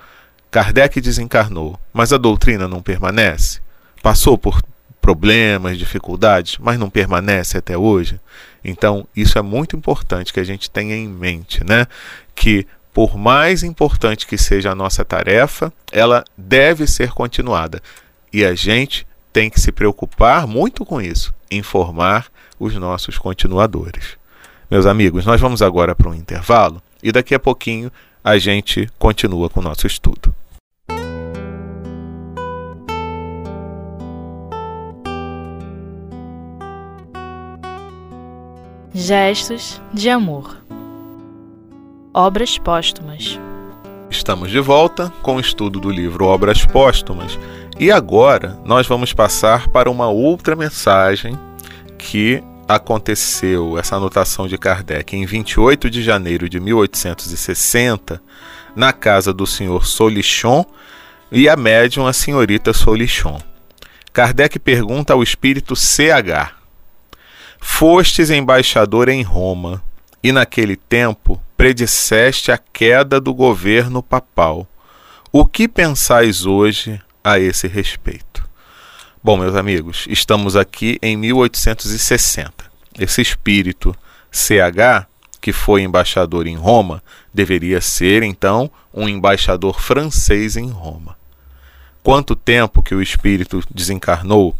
Kardec 0.50 1.00
desencarnou, 1.00 1.78
mas 1.92 2.12
a 2.12 2.18
doutrina 2.18 2.66
não 2.66 2.82
permanece? 2.82 3.60
Passou 4.02 4.36
por 4.38 4.62
problemas, 5.00 5.78
dificuldades, 5.78 6.58
mas 6.58 6.78
não 6.78 6.90
permanece 6.90 7.58
até 7.58 7.76
hoje. 7.78 8.18
Então, 8.64 9.06
isso 9.14 9.38
é 9.38 9.42
muito 9.42 9.76
importante 9.76 10.32
que 10.32 10.40
a 10.40 10.44
gente 10.44 10.68
tenha 10.68 10.96
em 10.96 11.06
mente, 11.06 11.62
né? 11.62 11.86
Que 12.34 12.66
por 12.92 13.16
mais 13.16 13.62
importante 13.62 14.26
que 14.26 14.38
seja 14.38 14.72
a 14.72 14.74
nossa 14.74 15.04
tarefa, 15.04 15.72
ela 15.92 16.24
deve 16.36 16.86
ser 16.86 17.10
continuada. 17.10 17.80
E 18.32 18.44
a 18.44 18.54
gente 18.54 19.06
tem 19.32 19.50
que 19.50 19.60
se 19.60 19.70
preocupar 19.70 20.46
muito 20.46 20.84
com 20.84 21.00
isso, 21.00 21.34
informar 21.50 22.26
os 22.58 22.74
nossos 22.74 23.18
continuadores. 23.18 24.16
Meus 24.70 24.86
amigos, 24.86 25.24
nós 25.24 25.40
vamos 25.40 25.62
agora 25.62 25.94
para 25.94 26.08
um 26.08 26.14
intervalo 26.14 26.82
e 27.02 27.12
daqui 27.12 27.34
a 27.34 27.38
pouquinho 27.38 27.90
a 28.24 28.38
gente 28.38 28.90
continua 28.98 29.48
com 29.48 29.60
o 29.60 29.62
nosso 29.62 29.86
estudo. 29.86 30.34
Gestos 38.92 39.80
de 39.92 40.08
amor. 40.08 40.56
Obras 42.12 42.58
póstumas. 42.58 43.38
Estamos 44.10 44.50
de 44.50 44.58
volta 44.58 45.12
com 45.22 45.36
o 45.36 45.40
estudo 45.40 45.78
do 45.78 45.90
livro 45.90 46.24
Obras 46.24 46.64
Póstumas 46.64 47.38
e 47.78 47.92
agora 47.92 48.58
nós 48.64 48.86
vamos 48.86 49.12
passar 49.12 49.68
para 49.68 49.90
uma 49.90 50.08
outra 50.08 50.56
mensagem 50.56 51.38
que 52.06 52.40
aconteceu, 52.68 53.76
essa 53.76 53.96
anotação 53.96 54.46
de 54.46 54.56
Kardec, 54.56 55.16
em 55.16 55.26
28 55.26 55.90
de 55.90 56.04
janeiro 56.04 56.48
de 56.48 56.60
1860, 56.60 58.22
na 58.76 58.92
casa 58.92 59.32
do 59.32 59.44
senhor 59.44 59.84
Solichon 59.84 60.64
e 61.32 61.48
a 61.48 61.56
médium 61.56 62.06
a 62.06 62.12
senhorita 62.12 62.72
Solichon. 62.72 63.40
Kardec 64.12 64.56
pergunta 64.60 65.14
ao 65.14 65.22
espírito 65.22 65.74
CH: 65.74 66.54
Fostes 67.58 68.30
embaixador 68.30 69.08
em 69.08 69.22
Roma, 69.22 69.82
e 70.22 70.30
naquele 70.30 70.76
tempo 70.76 71.42
predisseste 71.56 72.52
a 72.52 72.58
queda 72.58 73.20
do 73.20 73.34
governo 73.34 74.00
papal. 74.00 74.64
O 75.32 75.44
que 75.44 75.66
pensais 75.66 76.46
hoje 76.46 77.02
a 77.24 77.40
esse 77.40 77.66
respeito? 77.66 78.45
Bom, 79.26 79.36
meus 79.36 79.56
amigos, 79.56 80.06
estamos 80.08 80.54
aqui 80.54 81.00
em 81.02 81.16
1860. 81.16 82.64
Esse 82.96 83.20
espírito 83.20 83.92
CH, 84.30 85.08
que 85.40 85.52
foi 85.52 85.82
embaixador 85.82 86.46
em 86.46 86.54
Roma, 86.54 87.02
deveria 87.34 87.80
ser 87.80 88.22
então 88.22 88.70
um 88.94 89.08
embaixador 89.08 89.80
francês 89.80 90.56
em 90.56 90.70
Roma. 90.70 91.18
Quanto 92.04 92.36
tempo 92.36 92.84
que 92.84 92.94
o 92.94 93.02
espírito 93.02 93.64
desencarnou 93.68 94.54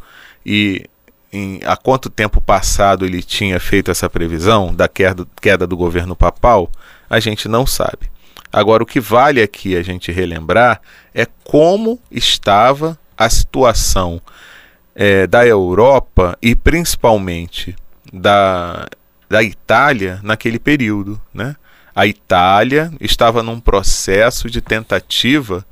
e 0.44 0.90
em, 1.32 1.60
há 1.64 1.76
quanto 1.76 2.10
tempo 2.10 2.40
passado 2.40 3.06
ele 3.06 3.22
tinha 3.22 3.60
feito 3.60 3.92
essa 3.92 4.10
previsão 4.10 4.74
da 4.74 4.88
queda, 4.88 5.24
queda 5.40 5.64
do 5.64 5.76
governo 5.76 6.16
papal, 6.16 6.68
a 7.08 7.20
gente 7.20 7.46
não 7.46 7.64
sabe. 7.64 8.10
Agora, 8.52 8.82
o 8.82 8.86
que 8.86 8.98
vale 8.98 9.40
aqui 9.40 9.76
a 9.76 9.82
gente 9.84 10.10
relembrar 10.10 10.80
é 11.14 11.24
como 11.44 12.00
estava 12.10 12.98
a 13.16 13.30
situação 13.30 14.20
é, 14.96 15.26
da 15.26 15.46
Europa 15.46 16.38
e 16.40 16.56
principalmente 16.56 17.76
da, 18.10 18.88
da 19.28 19.42
Itália 19.42 20.18
naquele 20.22 20.58
período. 20.58 21.20
Né? 21.34 21.54
A 21.94 22.06
Itália 22.06 22.90
estava 22.98 23.42
num 23.42 23.60
processo 23.60 24.48
de 24.48 24.62
tentativa 24.62 25.64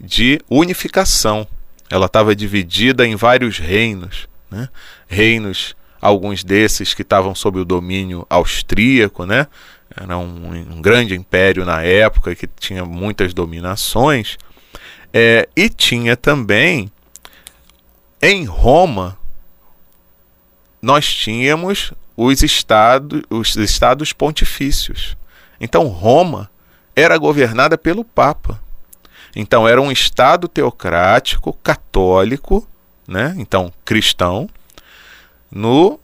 de 0.00 0.40
unificação. 0.48 1.44
Ela 1.90 2.06
estava 2.06 2.36
dividida 2.36 3.04
em 3.04 3.16
vários 3.16 3.58
reinos. 3.58 4.28
Né? 4.48 4.68
Reinos, 5.08 5.74
alguns 6.00 6.44
desses 6.44 6.94
que 6.94 7.02
estavam 7.02 7.34
sob 7.34 7.58
o 7.58 7.64
domínio 7.64 8.24
austríaco, 8.30 9.26
né? 9.26 9.48
era 9.96 10.16
um, 10.16 10.76
um 10.76 10.80
grande 10.80 11.16
império 11.16 11.64
na 11.64 11.82
época 11.82 12.36
que 12.36 12.46
tinha 12.46 12.84
muitas 12.84 13.34
dominações, 13.34 14.38
é, 15.12 15.48
e 15.56 15.68
tinha 15.68 16.16
também 16.16 16.92
em 18.20 18.44
Roma 18.44 19.16
nós 20.80 21.06
tínhamos 21.06 21.92
os 22.16 22.42
estados, 22.42 23.22
os 23.30 23.56
estados 23.56 24.12
pontifícios. 24.12 25.16
Então 25.60 25.86
Roma 25.86 26.50
era 26.94 27.16
governada 27.16 27.78
pelo 27.78 28.04
Papa. 28.04 28.60
Então 29.34 29.68
era 29.68 29.80
um 29.80 29.92
estado 29.92 30.48
teocrático, 30.48 31.52
católico, 31.62 32.66
né? 33.06 33.34
então 33.38 33.72
cristão, 33.84 34.48
no, 35.50 35.98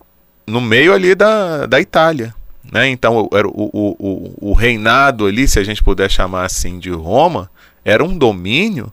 no 0.46 0.60
meio 0.60 0.92
ali 0.92 1.14
da, 1.14 1.66
da 1.66 1.80
Itália. 1.80 2.34
Né? 2.62 2.88
Então 2.88 3.28
era 3.32 3.48
o, 3.48 3.70
o, 3.72 3.96
o, 3.98 4.50
o 4.50 4.52
reinado 4.52 5.26
ali, 5.26 5.48
se 5.48 5.58
a 5.58 5.64
gente 5.64 5.82
puder 5.82 6.10
chamar 6.10 6.44
assim, 6.44 6.78
de 6.78 6.90
Roma, 6.90 7.50
era 7.84 8.04
um 8.04 8.16
domínio 8.16 8.92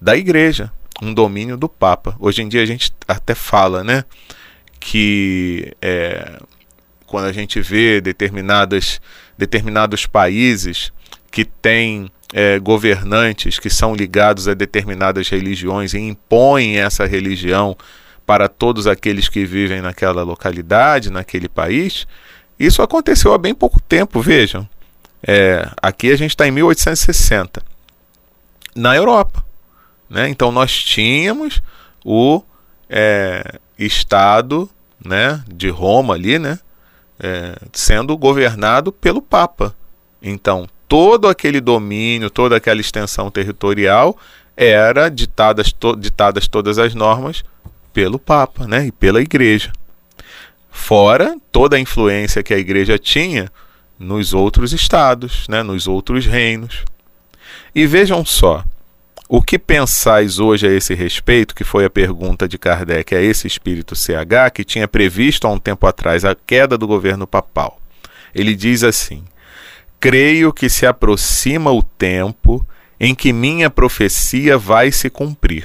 da 0.00 0.16
igreja, 0.16 0.72
um 1.00 1.12
domínio 1.12 1.56
do 1.56 1.68
Papa. 1.68 2.16
Hoje 2.18 2.42
em 2.42 2.48
dia 2.48 2.62
a 2.62 2.66
gente 2.66 2.92
até 3.08 3.34
fala 3.34 3.82
né, 3.82 4.04
que 4.78 5.72
é, 5.80 6.40
quando 7.06 7.26
a 7.26 7.32
gente 7.32 7.60
vê 7.60 8.00
determinadas, 8.00 9.00
determinados 9.36 10.06
países 10.06 10.92
que 11.30 11.44
têm 11.44 12.10
é, 12.32 12.58
governantes 12.58 13.58
que 13.58 13.70
são 13.70 13.94
ligados 13.94 14.46
a 14.46 14.54
determinadas 14.54 15.28
religiões 15.28 15.94
e 15.94 15.98
impõem 15.98 16.78
essa 16.78 17.06
religião 17.06 17.76
para 18.30 18.48
todos 18.48 18.86
aqueles 18.86 19.28
que 19.28 19.44
vivem 19.44 19.80
naquela 19.80 20.22
localidade, 20.22 21.10
naquele 21.10 21.48
país, 21.48 22.06
Isso 22.56 22.80
aconteceu 22.80 23.32
há 23.32 23.38
bem 23.38 23.54
pouco 23.54 23.80
tempo, 23.80 24.20
vejam. 24.20 24.68
É, 25.20 25.68
aqui 25.82 26.12
a 26.12 26.16
gente 26.16 26.30
está 26.30 26.46
em 26.46 26.52
1860, 26.52 27.62
na 28.76 28.94
Europa. 28.94 29.44
Né? 30.10 30.28
Então 30.28 30.50
nós 30.50 30.76
tínhamos 30.76 31.62
o 32.04 32.42
é, 32.88 33.60
Estado 33.78 34.68
né, 35.02 35.42
de 35.48 35.68
Roma 35.70 36.14
ali, 36.14 36.38
né, 36.38 36.58
é, 37.18 37.54
sendo 37.72 38.16
governado 38.16 38.90
pelo 38.90 39.22
Papa. 39.22 39.74
Então 40.20 40.68
todo 40.88 41.28
aquele 41.28 41.60
domínio, 41.60 42.28
toda 42.28 42.56
aquela 42.56 42.80
extensão 42.80 43.30
territorial 43.30 44.18
era 44.56 45.08
ditadas, 45.08 45.72
to, 45.72 45.94
ditadas 45.94 46.48
todas 46.48 46.78
as 46.78 46.94
normas 46.94 47.44
pelo 47.92 48.18
Papa 48.18 48.66
né, 48.66 48.86
e 48.86 48.92
pela 48.92 49.22
Igreja. 49.22 49.72
Fora 50.68 51.36
toda 51.52 51.76
a 51.76 51.80
influência 51.80 52.42
que 52.42 52.52
a 52.52 52.58
Igreja 52.58 52.98
tinha 52.98 53.50
nos 53.98 54.34
outros 54.34 54.72
estados, 54.72 55.46
né, 55.48 55.62
nos 55.62 55.86
outros 55.86 56.26
reinos. 56.26 56.84
E 57.74 57.86
vejam 57.86 58.24
só, 58.24 58.64
o 59.32 59.40
que 59.40 59.60
pensais 59.60 60.40
hoje 60.40 60.66
a 60.66 60.72
esse 60.72 60.92
respeito, 60.92 61.54
que 61.54 61.62
foi 61.62 61.84
a 61.84 61.90
pergunta 61.90 62.48
de 62.48 62.58
Kardec 62.58 63.14
a 63.14 63.20
esse 63.22 63.46
espírito 63.46 63.94
CH, 63.94 64.50
que 64.52 64.64
tinha 64.64 64.88
previsto 64.88 65.46
há 65.46 65.52
um 65.52 65.58
tempo 65.58 65.86
atrás 65.86 66.24
a 66.24 66.34
queda 66.34 66.76
do 66.76 66.84
governo 66.84 67.28
papal? 67.28 67.80
Ele 68.34 68.56
diz 68.56 68.82
assim: 68.82 69.22
Creio 70.00 70.52
que 70.52 70.68
se 70.68 70.84
aproxima 70.84 71.70
o 71.70 71.80
tempo 71.80 72.66
em 72.98 73.14
que 73.14 73.32
minha 73.32 73.70
profecia 73.70 74.58
vai 74.58 74.90
se 74.90 75.08
cumprir, 75.08 75.64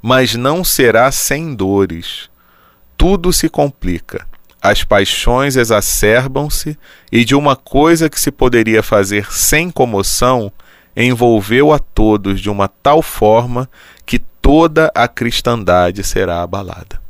mas 0.00 0.36
não 0.36 0.62
será 0.62 1.10
sem 1.10 1.56
dores. 1.56 2.30
Tudo 2.96 3.32
se 3.32 3.48
complica. 3.48 4.24
As 4.62 4.84
paixões 4.84 5.56
exacerbam-se 5.56 6.78
e 7.10 7.24
de 7.24 7.34
uma 7.34 7.56
coisa 7.56 8.08
que 8.08 8.20
se 8.20 8.30
poderia 8.30 8.80
fazer 8.80 9.32
sem 9.32 9.72
comoção, 9.72 10.52
envolveu 10.96 11.72
a 11.72 11.78
todos 11.78 12.40
de 12.40 12.48
uma 12.48 12.68
tal 12.68 13.02
forma 13.02 13.68
que 14.04 14.18
toda 14.18 14.90
a 14.94 15.06
cristandade 15.06 16.02
será 16.02 16.42
abalada. 16.42 17.00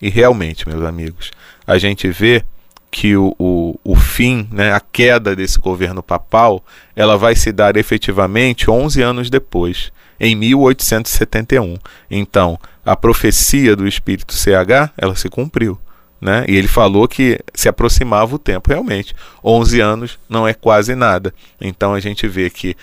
E 0.00 0.08
realmente, 0.08 0.68
meus 0.68 0.84
amigos, 0.84 1.30
a 1.66 1.78
gente 1.78 2.08
vê 2.08 2.44
que 2.90 3.16
o, 3.16 3.34
o, 3.38 3.80
o 3.82 3.96
fim, 3.96 4.46
né, 4.52 4.72
a 4.72 4.80
queda 4.80 5.34
desse 5.34 5.58
governo 5.58 6.02
papal, 6.02 6.62
ela 6.94 7.16
vai 7.16 7.34
se 7.34 7.50
dar 7.50 7.76
efetivamente 7.76 8.70
11 8.70 9.00
anos 9.00 9.30
depois, 9.30 9.90
em 10.20 10.36
1871. 10.36 11.78
Então, 12.10 12.58
a 12.84 12.94
profecia 12.94 13.74
do 13.74 13.88
espírito 13.88 14.34
CH, 14.34 14.92
ela 14.96 15.16
se 15.16 15.28
cumpriu. 15.28 15.78
Né? 16.20 16.44
E 16.48 16.54
ele 16.54 16.68
falou 16.68 17.08
que 17.08 17.40
se 17.52 17.68
aproximava 17.68 18.36
o 18.36 18.38
tempo 18.38 18.70
realmente. 18.70 19.12
11 19.42 19.80
anos 19.80 20.18
não 20.28 20.46
é 20.46 20.54
quase 20.54 20.94
nada. 20.94 21.34
Então 21.60 21.94
a 21.94 21.98
gente 21.98 22.28
vê 22.28 22.48
que 22.48 22.76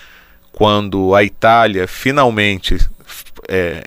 quando 0.52 1.14
a 1.14 1.22
Itália 1.22 1.86
finalmente 1.86 2.78
é, 3.48 3.82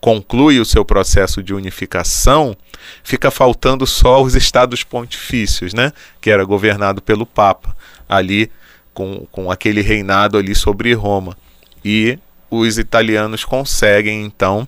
conclui 0.00 0.60
o 0.60 0.64
seu 0.64 0.84
processo 0.84 1.42
de 1.42 1.52
unificação, 1.52 2.56
fica 3.02 3.30
faltando 3.30 3.86
só 3.86 4.22
os 4.22 4.34
estados 4.34 4.82
pontifícios, 4.82 5.74
né? 5.74 5.92
que 6.20 6.30
era 6.30 6.44
governado 6.44 7.02
pelo 7.02 7.26
Papa, 7.26 7.76
ali 8.08 8.50
com, 8.94 9.26
com 9.30 9.50
aquele 9.50 9.82
reinado 9.82 10.38
ali 10.38 10.54
sobre 10.54 10.92
Roma. 10.94 11.36
E 11.84 12.18
os 12.50 12.78
italianos 12.78 13.44
conseguem, 13.44 14.24
então, 14.24 14.66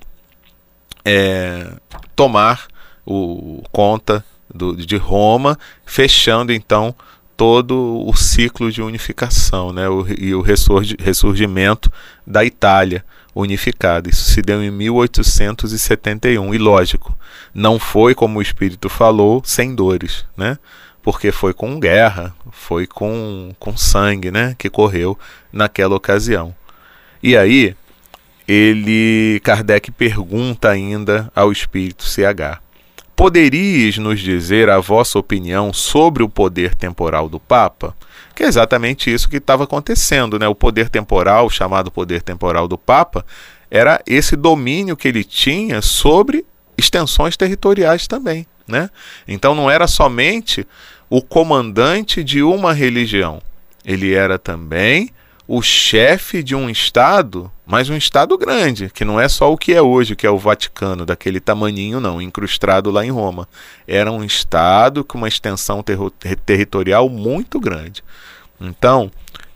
é, 1.05 1.73
tomar 2.15 2.67
o, 3.07 3.63
conta 3.73 4.25
do, 4.53 4.77
de 4.77 4.97
Roma, 4.97 5.59
fechando, 5.85 6.53
então, 6.53 6.95
todo 7.41 8.07
o 8.07 8.15
ciclo 8.15 8.71
de 8.71 8.83
unificação 8.83 9.73
né, 9.73 9.89
o, 9.89 10.05
e 10.07 10.35
o 10.35 10.43
ressurgimento 10.43 11.91
da 12.27 12.45
Itália 12.45 13.03
unificada. 13.35 14.11
Isso 14.11 14.25
se 14.25 14.43
deu 14.43 14.63
em 14.63 14.71
1871 14.71 16.55
e 16.55 16.59
lógico, 16.59 17.17
não 17.55 17.79
foi 17.79 18.15
como 18.15 18.39
o 18.39 18.43
espírito 18.43 18.91
falou, 18.91 19.41
sem 19.43 19.75
dores, 19.75 20.27
né? 20.37 20.59
Porque 21.03 21.33
foi 21.33 21.55
com 21.55 21.81
guerra, 21.81 22.35
foi 22.53 22.87
com, 22.87 23.55
com 23.59 23.75
sangue, 23.75 24.31
né, 24.31 24.55
que 24.59 24.69
correu 24.69 25.19
naquela 25.51 25.97
ocasião. 25.97 26.55
E 27.23 27.39
aí, 27.39 27.75
ele 28.47 29.41
Kardec 29.43 29.91
pergunta 29.93 30.69
ainda 30.69 31.33
ao 31.35 31.51
espírito 31.51 32.05
CH: 32.05 32.61
Poderíeis 33.21 33.99
nos 33.99 34.19
dizer 34.19 34.71
a 34.71 34.81
vossa 34.81 35.19
opinião 35.19 35.75
sobre 35.75 36.23
o 36.23 36.29
poder 36.29 36.75
temporal 36.75 37.29
do 37.29 37.39
Papa? 37.39 37.95
Que 38.35 38.45
é 38.45 38.47
exatamente 38.47 39.13
isso 39.13 39.29
que 39.29 39.37
estava 39.37 39.65
acontecendo, 39.65 40.39
né? 40.39 40.49
O 40.49 40.55
poder 40.55 40.89
temporal, 40.89 41.51
chamado 41.51 41.91
poder 41.91 42.23
temporal 42.23 42.67
do 42.67 42.79
Papa, 42.79 43.23
era 43.71 44.01
esse 44.07 44.37
domínio 44.37 44.97
que 44.97 45.07
ele 45.07 45.23
tinha 45.23 45.83
sobre 45.83 46.47
extensões 46.79 47.37
territoriais 47.37 48.07
também, 48.07 48.47
né? 48.67 48.89
Então 49.29 49.55
não 49.55 49.71
era 49.71 49.87
somente 49.87 50.67
o 51.11 51.21
comandante 51.21 52.25
de 52.25 52.43
uma 52.43 52.73
religião, 52.73 53.43
ele 53.85 54.15
era 54.15 54.39
também 54.39 55.11
o 55.47 55.61
chefe 55.61 56.43
de 56.43 56.55
um 56.55 56.71
estado, 56.71 57.53
mas 57.71 57.89
um 57.89 57.97
estado 57.97 58.37
grande, 58.37 58.91
que 58.91 59.05
não 59.05 59.21
é 59.21 59.29
só 59.29 59.53
o 59.53 59.57
que 59.57 59.73
é 59.73 59.81
hoje, 59.81 60.17
que 60.17 60.27
é 60.27 60.31
o 60.31 60.37
Vaticano, 60.37 61.07
daquele 61.07 61.39
tamaninho 61.39 62.01
não, 62.01 62.21
incrustado 62.21 62.91
lá 62.91 63.07
em 63.07 63.13
Roma. 63.13 63.49
Era 63.87 64.11
um 64.11 64.25
estado 64.25 65.05
com 65.05 65.17
uma 65.17 65.29
extensão 65.29 65.81
ter 65.81 65.97
territorial 66.45 67.09
muito 67.09 67.61
grande. 67.61 68.03
Então, 68.61 69.09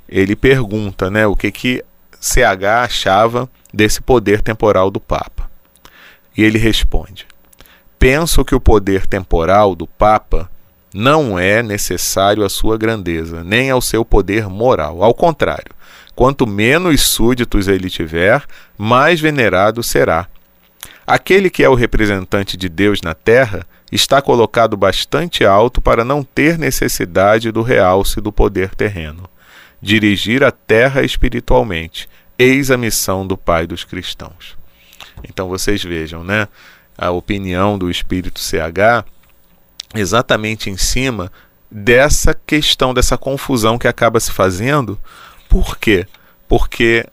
ele 0.08 0.36
pergunta, 0.36 1.10
né, 1.10 1.26
o 1.26 1.34
que 1.34 1.50
que 1.50 1.84
CH 2.20 2.84
achava 2.84 3.50
desse 3.72 4.00
poder 4.00 4.42
temporal 4.42 4.92
do 4.92 5.00
Papa. 5.00 5.50
E 6.36 6.44
ele 6.44 6.56
responde: 6.56 7.26
Penso 7.98 8.44
que 8.44 8.54
o 8.54 8.60
poder 8.60 9.08
temporal 9.08 9.74
do 9.74 9.88
Papa 9.88 10.48
não 10.94 11.36
é 11.36 11.64
necessário 11.64 12.44
à 12.44 12.48
sua 12.48 12.78
grandeza, 12.78 13.42
nem 13.42 13.72
ao 13.72 13.80
seu 13.80 14.04
poder 14.04 14.48
moral. 14.48 15.02
Ao 15.02 15.12
contrário, 15.12 15.74
Quanto 16.14 16.46
menos 16.46 17.02
súditos 17.02 17.66
ele 17.68 17.90
tiver, 17.90 18.44
mais 18.78 19.20
venerado 19.20 19.82
será. 19.82 20.28
Aquele 21.06 21.50
que 21.50 21.62
é 21.62 21.68
o 21.68 21.74
representante 21.74 22.56
de 22.56 22.68
Deus 22.68 23.02
na 23.02 23.14
terra 23.14 23.66
está 23.90 24.22
colocado 24.22 24.76
bastante 24.76 25.44
alto 25.44 25.80
para 25.80 26.04
não 26.04 26.22
ter 26.22 26.58
necessidade 26.58 27.50
do 27.52 27.62
realce 27.62 28.20
do 28.20 28.32
poder 28.32 28.74
terreno. 28.74 29.28
Dirigir 29.80 30.42
a 30.42 30.50
terra 30.50 31.02
espiritualmente, 31.02 32.08
eis 32.38 32.70
a 32.70 32.76
missão 32.76 33.26
do 33.26 33.36
Pai 33.36 33.66
dos 33.66 33.84
cristãos. 33.84 34.56
Então 35.28 35.48
vocês 35.48 35.82
vejam, 35.82 36.24
né? 36.24 36.48
A 36.96 37.10
opinião 37.10 37.76
do 37.76 37.90
Espírito 37.90 38.40
CH 38.40 39.04
exatamente 39.94 40.70
em 40.70 40.76
cima 40.76 41.30
dessa 41.70 42.34
questão, 42.34 42.94
dessa 42.94 43.18
confusão 43.18 43.78
que 43.78 43.88
acaba 43.88 44.18
se 44.20 44.32
fazendo 44.32 44.98
por 45.54 45.78
quê? 45.78 46.04
Porque 46.48 47.06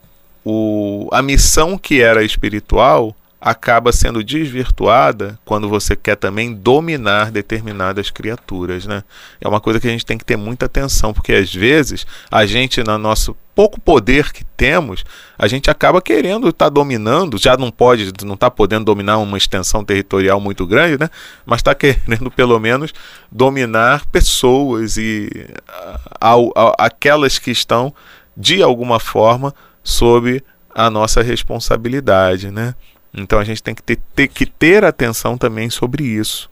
o, 0.43 1.08
a 1.13 1.21
missão 1.21 1.77
que 1.77 2.01
era 2.01 2.23
espiritual 2.23 3.15
acaba 3.39 3.91
sendo 3.91 4.23
desvirtuada 4.23 5.38
quando 5.45 5.69
você 5.69 5.95
quer 5.95 6.15
também 6.15 6.51
dominar 6.51 7.30
determinadas 7.30 8.10
criaturas, 8.10 8.88
né? 8.88 9.04
É 9.39 9.47
uma 9.47 9.62
coisa 9.62 9.80
que 9.80 9.88
a 9.88 9.91
gente 9.91 10.06
tem 10.06 10.17
que 10.17 10.25
ter 10.25 10.38
muita 10.38 10.65
atenção, 10.65 11.13
porque 11.13 11.34
às 11.34 11.54
vezes 11.54 12.06
a 12.32 12.43
gente, 12.47 12.84
no 12.84 12.97
nosso 12.97 13.38
pouco 13.54 13.80
poder 13.80 14.32
que 14.32 14.43
temos, 14.58 15.04
a 15.38 15.47
gente 15.47 15.69
acaba 15.69 16.01
querendo 16.01 16.49
estar 16.49 16.65
tá 16.65 16.69
dominando, 16.69 17.38
já 17.38 17.56
não 17.56 17.69
pode, 17.69 18.12
não 18.23 18.34
está 18.34 18.49
podendo 18.49 18.86
dominar 18.86 19.19
uma 19.19 19.38
extensão 19.38 19.84
territorial 19.84 20.39
muito 20.39 20.65
grande, 20.65 20.99
né? 20.99 21.10
Mas 21.45 21.60
está 21.60 21.73
querendo 21.75 22.32
pelo 22.32 22.60
menos 22.60 22.91
dominar 23.32 24.06
pessoas 24.08 24.97
e 24.97 25.30
a, 26.19 26.34
a, 26.34 26.36
a, 26.36 26.86
aquelas 26.86 27.38
que 27.38 27.51
estão 27.51 27.93
de 28.36 28.62
alguma 28.62 29.00
forma 29.00 29.54
sob 29.84 30.44
a 30.74 30.89
nossa 30.89 31.22
responsabilidade, 31.22 32.50
né? 32.50 32.76
Então 33.13 33.39
a 33.39 33.44
gente 33.44 33.62
tem 33.62 33.76
que 33.76 33.84
ter, 33.84 34.00
ter, 34.15 34.28
que 34.28 34.46
ter 34.46 34.86
atenção 34.86 35.38
também 35.38 35.70
sobre 35.70 36.04
isso. 36.04 36.50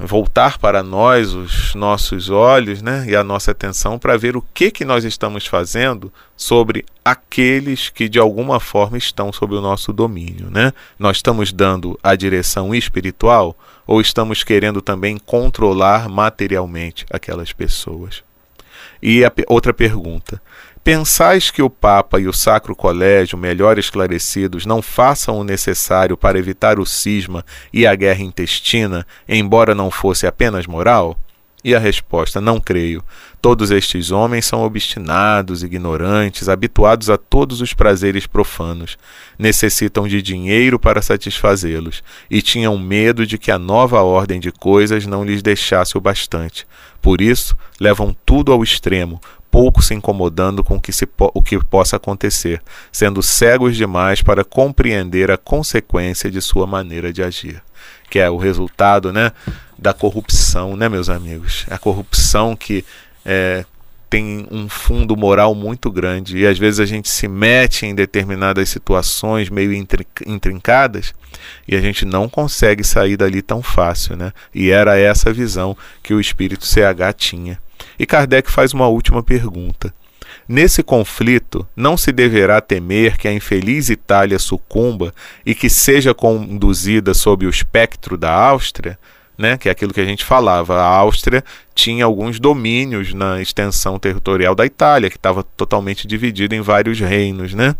Voltar 0.00 0.58
para 0.58 0.82
nós 0.82 1.34
os 1.34 1.74
nossos 1.74 2.30
olhos 2.30 2.82
né, 2.82 3.04
e 3.06 3.14
a 3.14 3.22
nossa 3.22 3.50
atenção 3.50 3.98
para 3.98 4.16
ver 4.16 4.34
o 4.34 4.42
que, 4.54 4.70
que 4.70 4.84
nós 4.84 5.04
estamos 5.04 5.46
fazendo 5.46 6.12
sobre 6.36 6.84
aqueles 7.04 7.90
que 7.90 8.08
de 8.08 8.18
alguma 8.18 8.58
forma 8.58 8.96
estão 8.96 9.32
sob 9.32 9.54
o 9.54 9.60
nosso 9.60 9.92
domínio. 9.92 10.50
Né? 10.50 10.72
Nós 10.98 11.18
estamos 11.18 11.52
dando 11.52 11.98
a 12.02 12.16
direção 12.16 12.74
espiritual 12.74 13.56
ou 13.86 14.00
estamos 14.00 14.42
querendo 14.42 14.80
também 14.80 15.18
controlar 15.18 16.08
materialmente 16.08 17.04
aquelas 17.10 17.52
pessoas? 17.52 18.24
E 19.06 19.22
a 19.22 19.30
outra 19.48 19.74
pergunta: 19.74 20.40
Pensais 20.82 21.50
que 21.50 21.60
o 21.60 21.68
Papa 21.68 22.18
e 22.18 22.26
o 22.26 22.32
Sacro 22.32 22.74
Colégio, 22.74 23.36
melhor 23.36 23.78
esclarecidos, 23.78 24.64
não 24.64 24.80
façam 24.80 25.38
o 25.38 25.44
necessário 25.44 26.16
para 26.16 26.38
evitar 26.38 26.80
o 26.80 26.86
cisma 26.86 27.44
e 27.70 27.86
a 27.86 27.94
guerra 27.94 28.22
intestina, 28.22 29.06
embora 29.28 29.74
não 29.74 29.90
fosse 29.90 30.26
apenas 30.26 30.66
moral? 30.66 31.18
E 31.64 31.74
a 31.74 31.78
resposta: 31.78 32.42
Não 32.42 32.60
creio. 32.60 33.02
Todos 33.40 33.70
estes 33.70 34.10
homens 34.10 34.44
são 34.44 34.62
obstinados, 34.62 35.62
ignorantes, 35.62 36.48
habituados 36.48 37.08
a 37.08 37.16
todos 37.16 37.62
os 37.62 37.72
prazeres 37.72 38.26
profanos. 38.26 38.98
Necessitam 39.38 40.06
de 40.06 40.20
dinheiro 40.20 40.78
para 40.78 41.00
satisfazê-los 41.00 42.04
e 42.30 42.42
tinham 42.42 42.78
medo 42.78 43.26
de 43.26 43.38
que 43.38 43.50
a 43.50 43.58
nova 43.58 44.02
ordem 44.02 44.38
de 44.38 44.52
coisas 44.52 45.06
não 45.06 45.24
lhes 45.24 45.42
deixasse 45.42 45.96
o 45.96 46.00
bastante. 46.00 46.66
Por 47.00 47.20
isso, 47.20 47.56
levam 47.80 48.14
tudo 48.24 48.52
ao 48.52 48.62
extremo, 48.62 49.20
pouco 49.54 49.80
se 49.80 49.94
incomodando 49.94 50.64
com 50.64 50.76
o 50.76 50.80
que, 50.80 50.92
se 50.92 51.06
o 51.18 51.40
que 51.40 51.62
possa 51.64 51.94
acontecer, 51.94 52.60
sendo 52.90 53.22
cegos 53.22 53.76
demais 53.76 54.20
para 54.20 54.44
compreender 54.44 55.30
a 55.30 55.36
consequência 55.36 56.28
de 56.28 56.42
sua 56.42 56.66
maneira 56.66 57.12
de 57.12 57.22
agir, 57.22 57.62
que 58.10 58.18
é 58.18 58.28
o 58.30 58.36
resultado, 58.36 59.12
né, 59.12 59.32
da 59.78 59.92
corrupção, 59.92 60.76
né, 60.76 60.88
meus 60.88 61.08
amigos? 61.08 61.66
A 61.70 61.78
corrupção 61.78 62.54
que 62.56 62.84
é, 63.24 63.64
tem 64.14 64.46
um 64.48 64.68
fundo 64.68 65.16
moral 65.16 65.56
muito 65.56 65.90
grande 65.90 66.38
e 66.38 66.46
às 66.46 66.56
vezes 66.56 66.78
a 66.78 66.86
gente 66.86 67.08
se 67.08 67.26
mete 67.26 67.84
em 67.84 67.94
determinadas 67.94 68.68
situações 68.68 69.50
meio 69.50 69.72
intrincadas 70.24 71.12
e 71.66 71.74
a 71.74 71.80
gente 71.80 72.04
não 72.04 72.28
consegue 72.28 72.84
sair 72.84 73.16
dali 73.16 73.42
tão 73.42 73.60
fácil, 73.60 74.16
né? 74.16 74.32
E 74.54 74.70
era 74.70 74.96
essa 74.96 75.32
visão 75.32 75.76
que 76.00 76.14
o 76.14 76.20
espírito 76.20 76.64
CH 76.64 77.12
tinha. 77.16 77.58
E 77.98 78.06
Kardec 78.06 78.50
faz 78.50 78.72
uma 78.72 78.86
última 78.86 79.20
pergunta. 79.20 79.92
Nesse 80.48 80.82
conflito, 80.82 81.66
não 81.74 81.96
se 81.96 82.12
deverá 82.12 82.60
temer 82.60 83.16
que 83.16 83.26
a 83.26 83.32
infeliz 83.32 83.88
Itália 83.88 84.38
sucumba 84.38 85.14
e 85.44 85.54
que 85.54 85.70
seja 85.70 86.12
conduzida 86.12 87.14
sob 87.14 87.46
o 87.46 87.50
espectro 87.50 88.16
da 88.16 88.32
Áustria? 88.32 88.98
né, 89.36 89.58
que 89.58 89.68
é 89.68 89.72
aquilo 89.72 89.92
que 89.92 90.00
a 90.00 90.04
gente 90.04 90.24
falava. 90.24 90.80
A 90.80 90.86
Áustria 90.86 91.44
tinha 91.74 92.04
alguns 92.04 92.38
domínios 92.38 93.12
na 93.12 93.40
extensão 93.40 93.98
territorial 93.98 94.54
da 94.54 94.64
Itália, 94.64 95.10
que 95.10 95.16
estava 95.16 95.42
totalmente 95.42 96.06
dividida 96.06 96.54
em 96.54 96.60
vários 96.60 96.98
reinos, 97.00 97.52
né? 97.52 97.74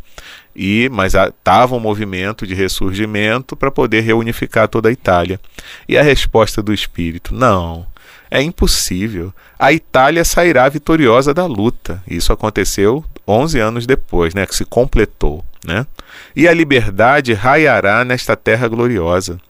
E 0.54 0.88
mas 0.92 1.14
estava 1.14 1.74
um 1.74 1.80
movimento 1.80 2.46
de 2.46 2.54
ressurgimento 2.54 3.56
para 3.56 3.70
poder 3.70 4.00
reunificar 4.00 4.68
toda 4.68 4.88
a 4.88 4.92
Itália. 4.92 5.40
E 5.88 5.96
a 5.96 6.02
resposta 6.02 6.62
do 6.62 6.72
espírito: 6.72 7.34
não, 7.34 7.86
é 8.30 8.42
impossível. 8.42 9.32
A 9.58 9.72
Itália 9.72 10.24
sairá 10.24 10.68
vitoriosa 10.68 11.32
da 11.32 11.46
luta. 11.46 12.02
Isso 12.08 12.32
aconteceu 12.32 13.04
11 13.26 13.58
anos 13.58 13.86
depois, 13.86 14.34
né, 14.34 14.46
que 14.46 14.54
se 14.54 14.64
completou, 14.64 15.44
né? 15.64 15.86
E 16.34 16.46
a 16.46 16.52
liberdade 16.52 17.32
raiará 17.32 18.04
nesta 18.04 18.36
terra 18.36 18.68
gloriosa. 18.68 19.40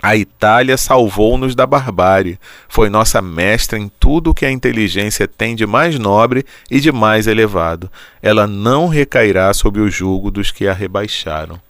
A 0.00 0.16
Itália 0.16 0.76
salvou-nos 0.76 1.56
da 1.56 1.66
barbárie. 1.66 2.38
Foi 2.68 2.88
nossa 2.88 3.20
mestra 3.20 3.78
em 3.78 3.90
tudo 3.98 4.30
o 4.30 4.34
que 4.34 4.46
a 4.46 4.50
inteligência 4.50 5.26
tem 5.26 5.56
de 5.56 5.66
mais 5.66 5.98
nobre 5.98 6.46
e 6.70 6.78
de 6.78 6.92
mais 6.92 7.26
elevado. 7.26 7.90
Ela 8.22 8.46
não 8.46 8.86
recairá 8.86 9.52
sob 9.52 9.80
o 9.80 9.90
jugo 9.90 10.30
dos 10.30 10.52
que 10.52 10.68
a 10.68 10.72
rebaixaram. 10.72 11.60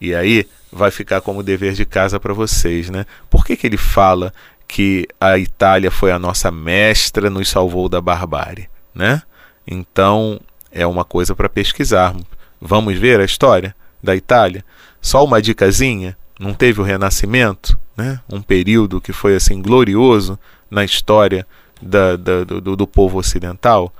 E 0.00 0.14
aí 0.14 0.46
vai 0.70 0.92
ficar 0.92 1.20
como 1.20 1.42
dever 1.42 1.74
de 1.74 1.84
casa 1.84 2.20
para 2.20 2.32
vocês, 2.32 2.88
né? 2.88 3.04
Por 3.28 3.44
que, 3.44 3.56
que 3.56 3.66
ele 3.66 3.76
fala 3.76 4.32
que 4.72 5.06
a 5.20 5.36
Itália 5.36 5.90
foi 5.90 6.10
a 6.10 6.18
nossa 6.18 6.50
mestra, 6.50 7.28
nos 7.28 7.50
salvou 7.50 7.90
da 7.90 8.00
barbárie, 8.00 8.70
né? 8.94 9.20
Então 9.66 10.40
é 10.70 10.86
uma 10.86 11.04
coisa 11.04 11.36
para 11.36 11.46
pesquisarmos. 11.46 12.24
Vamos 12.58 12.96
ver 12.96 13.20
a 13.20 13.24
história 13.24 13.76
da 14.02 14.16
Itália? 14.16 14.64
Só 14.98 15.22
uma 15.26 15.42
dicasinha 15.42 16.16
não 16.40 16.54
teve 16.54 16.80
o 16.80 16.84
Renascimento, 16.84 17.78
né? 17.94 18.18
um 18.32 18.40
período 18.40 18.98
que 18.98 19.12
foi 19.12 19.36
assim 19.36 19.60
glorioso 19.60 20.38
na 20.70 20.82
história 20.82 21.46
da, 21.82 22.16
da, 22.16 22.42
do, 22.42 22.74
do 22.74 22.86
povo 22.86 23.18
ocidental. 23.18 23.92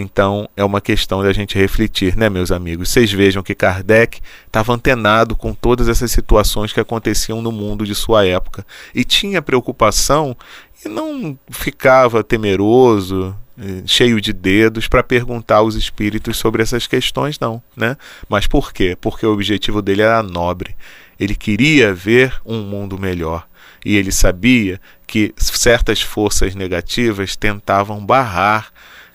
Então 0.00 0.48
é 0.56 0.62
uma 0.62 0.80
questão 0.80 1.24
da 1.24 1.32
gente 1.32 1.58
refletir, 1.58 2.16
né, 2.16 2.30
meus 2.30 2.52
amigos? 2.52 2.88
Vocês 2.88 3.10
vejam 3.10 3.42
que 3.42 3.52
Kardec 3.52 4.20
estava 4.46 4.72
antenado 4.72 5.34
com 5.34 5.52
todas 5.52 5.88
essas 5.88 6.12
situações 6.12 6.72
que 6.72 6.78
aconteciam 6.78 7.42
no 7.42 7.50
mundo 7.50 7.84
de 7.84 7.96
sua 7.96 8.24
época 8.24 8.64
e 8.94 9.02
tinha 9.02 9.42
preocupação 9.42 10.36
e 10.84 10.88
não 10.88 11.36
ficava 11.50 12.22
temeroso, 12.22 13.36
eh, 13.60 13.82
cheio 13.86 14.20
de 14.20 14.32
dedos 14.32 14.86
para 14.86 15.02
perguntar 15.02 15.56
aos 15.56 15.74
espíritos 15.74 16.36
sobre 16.36 16.62
essas 16.62 16.86
questões, 16.86 17.40
não, 17.40 17.60
né? 17.76 17.96
Mas 18.28 18.46
por 18.46 18.72
quê? 18.72 18.96
Porque 19.00 19.26
o 19.26 19.32
objetivo 19.32 19.82
dele 19.82 20.02
era 20.02 20.22
nobre. 20.22 20.76
Ele 21.18 21.34
queria 21.34 21.92
ver 21.92 22.40
um 22.46 22.60
mundo 22.62 22.96
melhor 22.96 23.48
e 23.84 23.96
ele 23.96 24.12
sabia 24.12 24.80
que 25.08 25.34
certas 25.36 26.00
forças 26.00 26.54
negativas 26.54 27.34
tentavam 27.34 28.06
barrar 28.06 28.70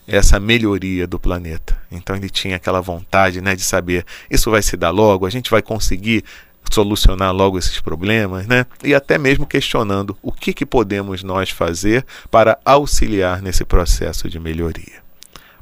essa 0.08 0.39
melhoria 0.39 1.08
do 1.08 1.20
planeta. 1.20 1.78
Então 1.92 2.16
ele 2.16 2.30
tinha 2.30 2.56
aquela 2.56 2.82
vontade, 2.82 3.42
né, 3.42 3.56
de 3.56 3.63
saber 3.63 4.06
isso 4.30 4.52
vai 4.52 4.62
se 4.62 4.76
dar 4.76 4.92
logo, 4.92 5.26
a 5.26 5.30
gente 5.30 5.50
vai 5.50 5.62
conseguir 5.62 6.24
solucionar 6.72 7.34
logo 7.34 7.58
esses 7.58 7.80
problemas, 7.80 8.48
né? 8.48 8.66
E 8.84 8.96
até 8.96 9.18
mesmo 9.18 9.46
questionando 9.46 10.18
o 10.22 10.32
que, 10.32 10.54
que 10.54 10.66
podemos 10.66 11.22
nós 11.22 11.50
fazer 11.50 12.06
para 12.32 12.58
auxiliar 12.66 13.42
nesse 13.42 13.63
processo 13.63 14.30
de 14.30 14.39
melhoria. 14.39 15.04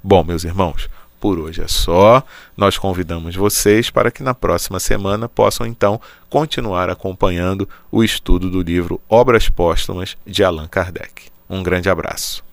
Bom, 0.04 0.24
meus 0.24 0.44
irmãos, 0.44 0.90
por 1.20 1.38
hoje 1.38 1.62
é 1.62 1.68
só. 1.68 2.24
Nós 2.58 2.78
convidamos 2.78 3.36
vocês 3.36 3.90
para 3.90 4.10
que 4.10 4.24
na 4.24 4.34
próxima 4.34 4.80
semana 4.80 5.30
possam 5.30 5.66
então 5.66 6.02
continuar 6.30 6.90
acompanhando 6.90 7.70
o 7.92 8.04
estudo 8.04 8.50
do 8.50 8.62
livro 8.62 9.00
Obras 9.08 9.50
Póstumas 9.50 10.18
de 10.26 10.44
Allan 10.44 10.68
Kardec. 10.68 11.30
Um 11.50 11.62
grande 11.62 11.90
abraço. 11.90 12.51